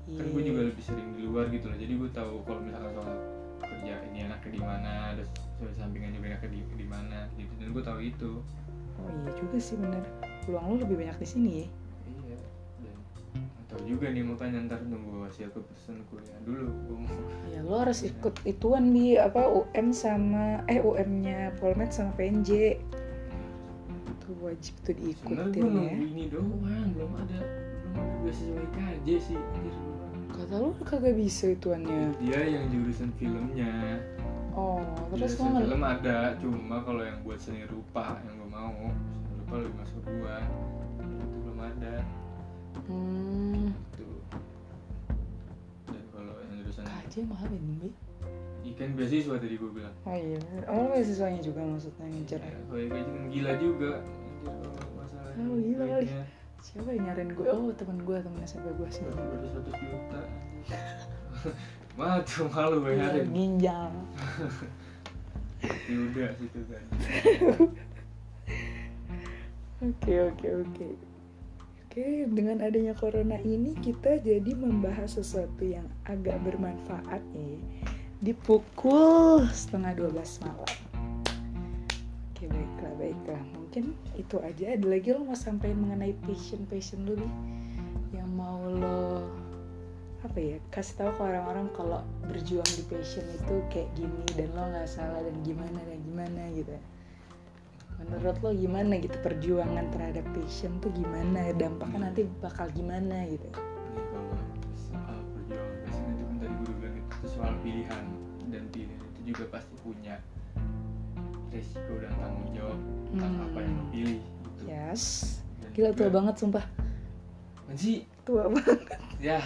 Kan 0.09 0.25
gue 0.25 0.41
Iya. 0.41 0.47
juga 0.47 0.61
lebih 0.65 0.83
sering 0.83 1.09
di 1.13 1.21
luar 1.21 1.45
gitu 1.47 1.65
loh. 1.67 1.77
Jadi 1.77 1.93
gue 1.95 2.09
tahu 2.09 2.33
kalau 2.41 2.59
misalkan 2.59 2.91
soal 2.95 3.17
kerja 3.59 3.93
ini 4.05 4.17
enaknya 4.25 4.49
di 4.49 4.59
mana, 4.59 4.93
terus 5.13 5.29
soal 5.53 5.69
sampingan 5.75 6.11
juga 6.11 6.41
di 6.43 6.59
di 6.65 6.85
mana. 6.85 7.29
Jadi 7.37 7.69
gue 7.69 7.83
tahu 7.83 7.99
itu 8.01 8.31
oh 8.97 9.09
iya 9.15 9.31
juga 9.33 9.55
sih 9.55 9.75
bener 9.75 10.03
peluang 10.43 10.65
lo 10.65 10.75
lebih 10.77 10.95
banyak 10.97 11.17
di 11.17 11.27
sini 11.29 11.49
ya 11.55 11.67
iya 12.19 12.39
dan 12.81 12.97
tahu 13.65 13.81
juga 13.85 14.09
nih 14.09 14.23
makanya 14.25 14.67
ntar 14.67 14.83
nunggu 14.83 15.23
hasil 15.23 15.47
keputusan 15.49 16.03
kuliah 16.09 16.35
dulu 16.43 16.67
gue 16.67 16.97
mau 16.97 17.19
ya 17.47 17.59
lo 17.61 17.79
harus 17.79 18.03
ikut 18.03 18.35
ituan 18.43 18.91
bi 18.91 19.15
apa 19.15 19.39
UM 19.45 19.93
sama 19.93 20.65
eh 20.65 20.81
UM 20.81 21.23
nya 21.23 21.55
Polmed 21.55 21.87
sama 21.89 22.11
PNJ 22.13 22.75
itu 24.29 24.45
wajib 24.45 24.75
tuh 24.85 24.93
sebenarnya 24.93 25.49
gue 25.49 25.57
diikutin 25.57 25.65
ya. 25.65 25.73
nunggu 25.73 26.05
ini 26.05 26.23
doang 26.29 26.49
belum 26.53 26.61
ada 26.69 26.85
belum 26.93 27.11
ada 27.17 27.39
beasiswa 28.21 28.61
IKJ 28.61 29.07
sih 29.25 29.37
anjir. 29.41 29.75
Kata 30.29 30.55
lo 30.61 30.69
kagak 30.85 31.15
bisa 31.17 31.45
ituannya. 31.49 32.13
Dia 32.21 32.41
yang 32.45 32.69
jurusan 32.69 33.09
filmnya. 33.17 33.97
Oh 34.53 34.85
terus 35.09 35.33
jurusan 35.33 35.49
lo 35.49 35.59
film 35.65 35.81
ada 35.81 36.37
cuma 36.37 36.77
kalau 36.85 37.01
yang 37.01 37.17
buat 37.25 37.41
seni 37.41 37.65
rupa 37.65 38.21
yang 38.21 38.37
gue 38.37 38.49
mau 38.53 38.77
seni 39.25 39.33
rupa 39.41 39.55
lebih 39.65 39.75
masuk 39.81 40.01
gua. 40.05 40.37
Itu 41.01 41.37
belum 41.41 41.59
ada. 41.65 41.95
Hmm. 42.85 43.73
Itu 43.73 44.09
dan 45.89 46.03
kalau 46.13 46.33
yang 46.37 46.53
jurusan 46.61 46.83
KJ 46.85 47.13
mahal 47.25 47.49
bi. 47.49 47.89
Ikan 48.59 48.93
beasiswa 48.93 49.41
tadi 49.41 49.55
gue 49.57 49.71
bilang. 49.73 49.95
Oh 50.05 50.13
iya. 50.13 50.37
Oh 50.69 50.93
beasiswanya 50.93 51.41
juga 51.41 51.65
maksudnya 51.65 52.05
ngejar. 52.05 52.45
Ya, 52.45 52.53
kalau 52.69 52.77
IKJ 52.85 53.07
kan 53.09 53.25
gila 53.33 53.53
juga 53.57 53.91
anjir 54.45 54.71
kalau 54.71 54.93
masalah 54.95 55.31
Oh, 55.39 55.57
gila 55.57 55.85
kali. 55.87 56.07
siapa 56.59 56.89
yang 56.91 57.03
nyariin 57.07 57.31
gue? 57.31 57.45
Oh 57.47 57.71
temen 57.71 57.97
gue 58.03 58.17
temen 58.19 58.39
SMP 58.43 58.67
gue 58.75 58.89
sih. 58.89 59.03
Baru 59.03 59.23
baru 59.23 59.47
100 59.63 59.83
juta. 59.83 60.19
Mah 61.97 62.23
tuh 62.23 62.47
malu 62.47 62.77
Iya, 62.79 62.85
bayarin 62.85 63.27
ginjal 63.31 63.91
Ya 65.91 65.97
udah 65.99 66.29
situ 66.35 66.59
kan. 66.67 66.83
Oke 69.79 70.13
oke 70.21 70.47
oke. 70.59 70.87
Oke, 71.89 72.05
dengan 72.29 72.59
adanya 72.61 72.93
corona 72.93 73.39
ini 73.39 73.73
kita 73.79 74.19
jadi 74.19 74.51
membahas 74.51 75.17
sesuatu 75.17 75.63
yang 75.63 75.87
agak 76.03 76.35
bermanfaat 76.43 77.23
nih. 77.31 77.57
Di 78.19 78.35
pukul 78.35 79.47
setengah 79.47 79.95
12 79.95 80.43
malam. 80.43 80.69
Oke 82.29 82.43
baiklah 82.45 82.93
baiklah. 82.99 83.43
Mungkin 83.69 83.93
itu 84.17 84.41
aja. 84.41 84.73
Ada 84.73 84.87
lagi 84.89 85.13
lo 85.13 85.29
mau 85.29 85.37
sampaikan 85.37 85.77
mengenai 85.85 86.17
passion 86.25 86.65
passion 86.65 87.05
lu 87.05 87.13
nih? 87.13 87.33
Yang 88.17 88.29
mau 88.33 88.65
lo 88.65 89.29
apa 90.25 90.41
ya 90.41 90.57
kasih 90.73 90.97
tahu 90.97 91.11
ke 91.13 91.21
orang-orang 91.21 91.69
kalau 91.77 92.01
berjuang 92.25 92.65
di 92.65 92.81
passion 92.89 93.21
itu 93.29 93.61
kayak 93.69 93.93
gini 93.93 94.25
dan 94.33 94.49
lo 94.57 94.73
nggak 94.73 94.89
salah 94.89 95.21
dan 95.21 95.37
gimana 95.45 95.77
dan 95.85 96.01
gimana 96.01 96.41
gitu. 96.57 96.73
Menurut 98.01 98.41
lo 98.41 98.49
gimana 98.57 98.97
gitu 98.97 99.21
perjuangan 99.21 99.85
terhadap 99.93 100.25
passion 100.33 100.73
tuh 100.81 100.89
gimana? 100.89 101.53
Dampaknya 101.53 102.09
nanti 102.09 102.25
bakal 102.41 102.73
gimana 102.73 103.21
gitu? 103.29 103.53
Kalau 103.53 104.33
soal 104.73 105.21
perjuangan 105.37 105.77
passion 105.85 106.05
itu 106.17 106.23
kan 106.25 106.35
tadi 106.41 106.53
gue 106.57 106.73
bilang 106.73 106.97
itu 106.97 107.27
soal 107.29 107.53
pilihan 107.61 108.05
Dan 108.49 108.65
pilihan 108.73 108.97
itu 108.97 109.21
juga 109.29 109.43
pasti 109.53 109.77
punya 109.85 110.17
resiko 111.49 111.93
dan 111.97 112.13
tanggung 112.15 112.49
jawab 112.53 112.79
tentang 113.09 113.33
Hmm. 113.33 113.45
apa 113.45 113.57
yang 113.59 113.73
lo 113.73 113.85
pilih 113.89 114.19
gitu. 114.21 114.61
Yes. 114.63 115.03
Dan 115.59 115.69
gila 115.73 115.89
tua 115.91 116.09
banget 116.09 116.35
sumpah. 116.37 116.65
Anji, 117.65 117.93
tua 118.23 118.43
banget. 118.49 118.79
Ya. 119.19 119.41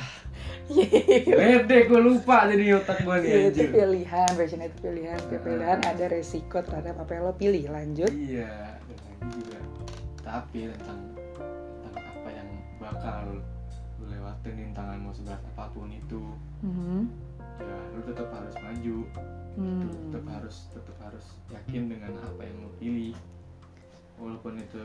Lede 1.28 1.78
gue 1.86 2.00
lupa 2.00 2.48
jadi 2.48 2.78
otak 2.78 3.04
gue 3.04 3.16
nih 3.20 3.52
itu 3.52 3.68
pilihan 3.68 4.30
passion 4.32 4.62
itu 4.62 4.78
pilihan. 4.80 5.18
Setiap 5.18 5.44
pilihan 5.44 5.80
ada 5.82 6.06
resiko 6.08 6.58
terhadap 6.60 6.96
apa 6.98 7.12
yang 7.12 7.24
lo 7.26 7.34
pilih. 7.34 7.64
Lanjut. 7.68 8.08
Iya, 8.08 8.80
dan 8.80 8.98
lagi 9.02 9.28
juga 9.34 9.60
Tapi 10.22 10.60
tentang 10.72 11.00
tentang 11.84 12.06
apa 12.06 12.30
yang 12.32 12.50
bakal 12.78 13.18
lu 14.00 14.06
lewatin 14.06 14.54
rintangan 14.58 14.98
mau 15.00 15.12
seberat 15.12 15.42
apa 15.54 15.68
pun 15.70 15.90
itu. 15.90 16.22
Mhm. 16.62 17.12
ya 17.54 17.78
lu 17.94 18.02
tetap 18.04 18.34
harus 18.34 18.56
maju 18.58 18.98
Hmm. 19.54 19.86
tetap 19.86 20.24
harus 20.34 20.56
tetap 20.74 20.98
harus 20.98 21.26
yakin 21.54 21.86
dengan 21.86 22.12
apa 22.18 22.42
yang 22.42 22.58
lu 22.66 22.70
pilih. 22.82 23.16
Walaupun 24.14 24.62
itu 24.62 24.78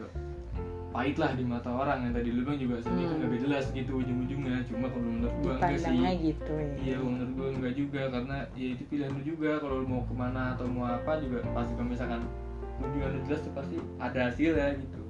pahit 0.88 1.16
lah 1.20 1.37
di 1.37 1.44
mata 1.44 1.68
orang 1.68 2.09
yang 2.09 2.12
tadi 2.16 2.33
lu 2.33 2.42
bilang 2.48 2.61
juga 2.61 2.76
seni 2.81 3.04
kan 3.04 3.16
Hmm. 3.20 3.28
gak 3.28 3.40
jelas 3.44 3.64
gitu 3.76 3.92
ujung-ujungnya. 4.00 4.64
Cuma 4.68 4.87
kalau 4.88 5.04
menurut 5.04 5.35
gua 5.44 5.52
enggak 5.61 5.81
sih. 5.85 6.00
gitu 6.33 6.52
ya. 6.52 6.74
Iya 6.81 6.96
menurut 7.00 7.33
gua 7.37 7.48
enggak 7.52 7.74
juga. 7.76 8.02
Karena 8.09 8.37
ya 8.57 8.68
itu 8.76 8.83
pilihan 8.88 9.12
lu 9.12 9.22
juga. 9.24 9.50
Kalau 9.61 9.74
lu 9.85 9.87
mau 9.88 10.02
ke 10.04 10.14
mana 10.16 10.42
atau 10.57 10.66
mau 10.68 10.85
apa 10.88 11.20
juga 11.20 11.44
pasti 11.52 11.72
kalau 11.76 11.88
misalkan 11.88 12.20
tujuan 12.81 13.11
lu 13.14 13.20
jelas 13.28 13.40
tuh 13.44 13.52
pasti 13.52 13.76
ada 14.00 14.18
hasilnya 14.33 14.68
gitu. 14.81 15.00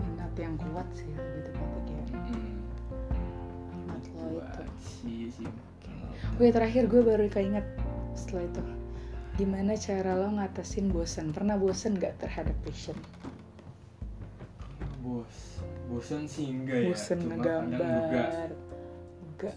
Minat 0.00 0.32
yang 0.36 0.54
kuat 0.60 0.88
sih 0.92 1.08
lebih 1.08 1.42
tepatnya 1.50 2.00
kayak 2.08 2.24
hmm. 2.30 2.54
minat 3.84 4.02
lo 4.12 4.28
itu. 4.44 4.64
sih 4.80 5.24
sih. 5.40 5.48
Oke 6.36 6.52
terakhir 6.52 6.84
gue 6.92 7.00
baru 7.00 7.32
keinget 7.32 7.64
setelah 8.16 8.44
itu 8.48 8.62
Gimana 9.36 9.76
cara 9.76 10.16
lo 10.16 10.32
ngatasin 10.32 10.88
bosan? 10.88 11.28
Pernah 11.36 11.60
bosan 11.60 12.00
gak 12.00 12.16
terhadap 12.16 12.56
passion? 12.64 12.96
bos 15.06 15.62
bosan 15.86 16.26
sih 16.26 16.50
enggak 16.50 16.82
ya. 16.82 16.88
Bosan 16.90 17.18
cuma 17.22 17.34
ngegambar. 17.38 17.78
Enggak. 17.78 18.30
Enggak. 19.22 19.56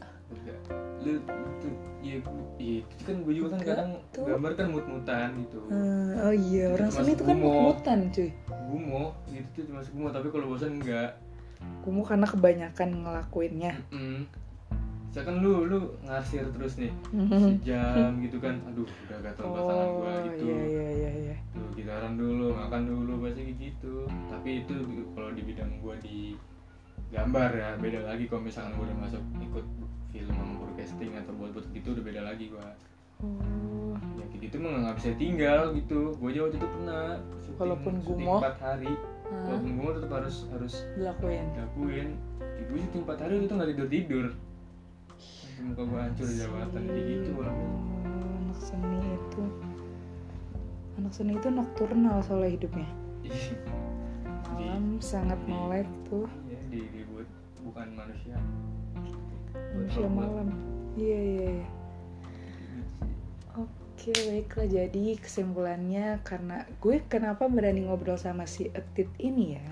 Lu 1.02 1.12
itu 1.18 1.68
ya, 2.06 2.16
ya 2.62 2.76
itu 2.86 3.04
kan 3.04 3.16
gue 3.26 3.34
juga 3.34 3.48
kan 3.58 3.60
kadang 3.66 3.90
tuh. 4.14 4.30
gambar 4.30 4.52
kan 4.54 4.68
mut-mutan 4.70 5.28
gitu. 5.42 5.58
Eh, 5.74 6.12
Oh 6.22 6.34
iya 6.36 6.70
Itu 6.70 6.76
orang 6.78 6.90
seni 6.94 7.12
itu 7.18 7.24
kan 7.26 7.38
gumo. 7.40 7.50
mut-mutan 7.50 8.00
cuy. 8.14 8.30
Gumo 8.70 9.04
gitu 9.34 9.48
tuh 9.58 9.64
termasuk 9.74 9.92
gumo 9.98 10.10
tapi 10.14 10.28
kalau 10.30 10.46
bosan 10.54 10.72
enggak. 10.78 11.18
Kumu 11.82 12.02
karena 12.06 12.28
kebanyakan 12.30 12.90
ngelakuinnya. 13.04 13.74
Mm 13.90 14.30
misalkan 15.20 15.44
lu 15.44 15.54
lu 15.66 15.78
ngarsir 16.02 16.48
terus 16.50 16.74
nih 16.76 16.92
Hmm. 17.12 17.28
sejam 17.28 18.12
gitu 18.20 18.38
kan. 18.40 18.56
Aduh 18.66 18.88
udah 18.88 19.18
gatel 19.20 19.44
pasangan 19.46 19.84
Oh 19.84 19.94
gua 20.00 20.14
gitu. 20.26 20.44
iya 20.48 20.64
iya 20.64 20.88
iya 20.90 21.10
iya. 21.12 21.36
Tuh 21.52 21.68
gitaran 21.76 22.16
dulu 22.16 22.48
makan 22.54 22.82
dulu 22.86 23.14
pasti 23.22 23.52
gitu. 23.52 24.08
Tapi 24.26 24.50
itu 24.64 24.74
kalau 25.12 25.30
di 25.30 25.42
bidang 25.44 25.72
gua 25.78 26.00
di 26.00 26.40
gambar 27.10 27.50
ya 27.52 27.70
beda 27.76 28.00
lagi 28.06 28.24
kalau 28.26 28.42
misalkan 28.42 28.72
gua 28.74 28.86
udah 28.86 28.98
masuk 29.02 29.22
ikut 29.42 29.66
film 30.10 30.38
broadcasting 30.56 31.12
atau 31.14 31.34
buat 31.36 31.52
buat 31.52 31.68
gitu 31.70 31.88
udah 31.92 32.04
beda 32.06 32.22
lagi 32.24 32.46
gua. 32.48 32.64
Oh. 33.20 34.00
Ya 34.16 34.26
gitu 34.32 34.56
mah 34.58 34.72
nggak 34.80 34.96
bisa 34.96 35.10
tinggal 35.16 35.76
gitu. 35.76 36.16
Gua 36.16 36.32
aja 36.32 36.40
waktu 36.42 36.56
itu 36.56 36.68
pernah 36.72 37.04
syuting, 37.38 37.60
Walaupun 37.60 37.94
gumoh. 38.08 38.40
empat 38.40 38.56
hari. 38.58 38.94
Walaupun 39.28 39.70
gumoh 39.76 39.92
tetap 39.94 40.12
harus 40.16 40.36
harus 40.50 40.74
dilakuin. 40.96 41.46
dilakuin. 41.52 42.10
Gue 42.60 42.80
syuting 42.80 43.04
empat 43.04 43.20
hari 43.20 43.34
itu 43.40 43.52
nggak 43.52 43.70
tidur 43.76 43.90
tidur 43.90 44.26
muka 45.62 45.84
gua 45.84 46.00
hancur 46.06 46.26
di 46.26 46.36
jabatan 46.36 46.82
kayak 46.86 47.06
gitu 47.06 47.30
Oh, 47.36 47.52
anak 48.40 48.60
seni 48.60 48.98
itu. 49.10 49.44
Anak 50.96 51.12
seni 51.12 51.32
itu 51.34 51.48
nokturnal 51.48 52.18
soalnya 52.22 52.52
hidupnya. 52.52 52.90
Malam 54.50 55.00
sangat 55.00 55.40
di- 55.40 55.50
melek 55.50 55.88
tuh. 56.06 56.28
Iya, 56.46 56.60
di, 56.68 56.80
dibuat 56.92 57.28
bukan 57.62 57.88
manusia. 57.94 58.36
manusia 59.72 60.06
Buat- 60.06 60.18
malam. 60.18 60.48
Iya 60.96 61.20
iya 61.20 61.50
iya. 61.56 61.68
Oke 63.56 64.12
baiklah. 64.26 64.68
Jadi 64.68 65.16
kesimpulannya 65.18 66.20
karena 66.24 66.64
gue 66.78 67.04
kenapa 67.06 67.46
berani 67.46 67.84
ngobrol 67.84 68.16
sama 68.16 68.44
si 68.44 68.68
Etit 68.70 69.12
ini 69.18 69.56
ya 69.56 69.68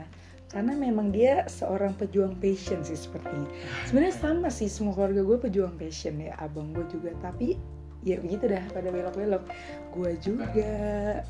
karena 0.48 0.80
memang 0.80 1.12
dia 1.12 1.44
seorang 1.52 1.92
pejuang 2.00 2.40
passion 2.40 2.80
sih 2.80 2.96
sepertinya 2.96 3.52
sebenarnya 3.84 4.16
sama 4.16 4.48
sih 4.48 4.72
semua 4.72 4.96
keluarga 4.96 5.20
gue 5.28 5.38
pejuang 5.44 5.76
passion 5.76 6.16
ya. 6.24 6.40
Abang 6.40 6.72
gue 6.72 6.88
juga. 6.88 7.12
Tapi 7.20 7.60
ya 8.08 8.16
begitu 8.24 8.48
dah 8.48 8.64
pada 8.72 8.88
belok-belok. 8.88 9.44
Gue 9.92 10.16
juga 10.24 10.72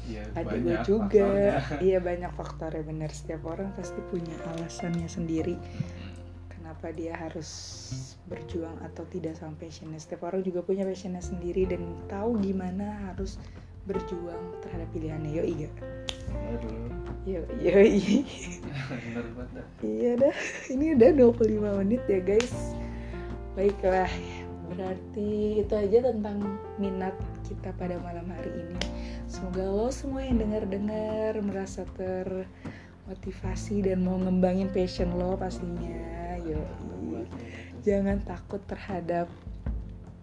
Iya, 0.06 0.21
adik 0.39 0.60
gue 0.62 0.77
juga. 0.86 1.25
faktornya. 1.25 1.82
iya 1.89 1.97
banyak 1.97 2.32
faktornya 2.38 2.84
bener. 2.86 3.10
Setiap 3.10 3.41
orang 3.49 3.73
pasti 3.73 3.97
punya 4.13 4.38
alasannya 4.53 5.10
sendiri. 5.10 5.58
Kenapa 6.53 6.93
dia 6.93 7.17
harus 7.17 7.49
berjuang 8.30 8.77
atau 8.86 9.01
tidak 9.10 9.34
sama 9.34 9.58
passionnya. 9.58 9.97
Setiap 9.97 10.30
orang 10.30 10.45
juga 10.45 10.62
punya 10.62 10.86
passionnya 10.86 11.25
sendiri 11.25 11.65
dan 11.65 11.82
tahu 12.06 12.38
gimana 12.38 13.10
harus 13.10 13.41
berjuang 13.89 14.62
terhadap 14.62 14.86
pilihannya. 14.93 15.41
Gak? 15.41 15.73
Aduh, 16.53 17.07
Yo, 17.27 17.43
dah. 17.43 17.83
iya 19.83 20.15
dah 20.15 20.31
ini 20.71 20.95
udah 20.95 21.35
25 21.35 21.83
menit 21.83 21.99
ya 22.07 22.23
guys. 22.23 22.71
Baiklah 23.51 24.07
berarti 24.71 25.59
itu 25.59 25.73
aja 25.75 26.07
tentang 26.07 26.55
minat 26.79 27.11
kita 27.43 27.75
pada 27.75 27.99
malam 27.99 28.31
hari 28.31 28.47
ini. 28.63 28.79
Semoga 29.27 29.67
lo 29.67 29.91
semua 29.91 30.23
yang 30.23 30.39
dengar-dengar 30.39 31.35
merasa 31.43 31.83
termotivasi 31.99 33.83
dan 33.83 34.07
mau 34.07 34.15
ngembangin 34.23 34.71
passion 34.71 35.11
lo 35.19 35.35
pastinya 35.35 36.39
yo. 36.47 36.63
Jangan 37.83 38.23
takut 38.23 38.63
terhadap 38.71 39.27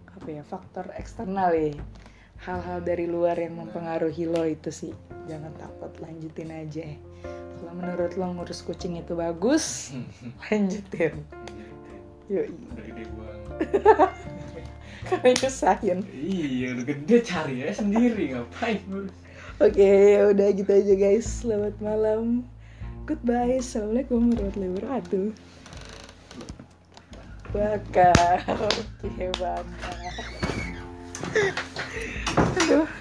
apa 0.08 0.28
ya 0.32 0.40
faktor 0.40 0.88
eksternal 0.96 1.52
ya 1.52 1.76
hal-hal 2.44 2.84
dari 2.84 3.08
luar 3.08 3.40
yang 3.40 3.56
mempengaruhi 3.56 4.28
lo 4.28 4.44
itu 4.44 4.68
sih. 4.68 4.92
Jangan 5.24 5.56
takut 5.56 5.92
lanjutin 6.04 6.52
aja. 6.52 6.84
Kalau 7.24 7.72
menurut 7.72 8.12
lo 8.20 8.26
ngurus 8.36 8.60
kucing 8.60 9.00
itu 9.00 9.16
bagus 9.16 9.96
lanjutin. 10.44 11.24
Yuk 12.28 12.48
udah 12.48 12.84
gede 12.84 13.04
buang 13.12 13.40
karena 15.08 15.30
nyusahin? 15.36 15.98
Iya 16.12 16.66
udah 16.76 16.84
gede 16.84 17.16
cari 17.24 17.64
ya 17.64 17.72
sendiri. 17.72 18.36
Ngapain 18.36 18.80
ngurus? 18.88 19.16
Oke 19.60 19.92
udah 20.28 20.48
gitu 20.52 20.70
aja 20.72 20.94
guys. 20.96 21.26
Selamat 21.44 21.76
malam. 21.80 22.44
Goodbye. 23.08 23.60
Assalamualaikum 23.60 24.32
warahmatullahi 24.32 24.72
wabarakatuh. 24.76 25.26
Bakar. 27.52 28.40
Oke 29.04 29.26
bakar 29.36 29.64
aduh 32.56 32.88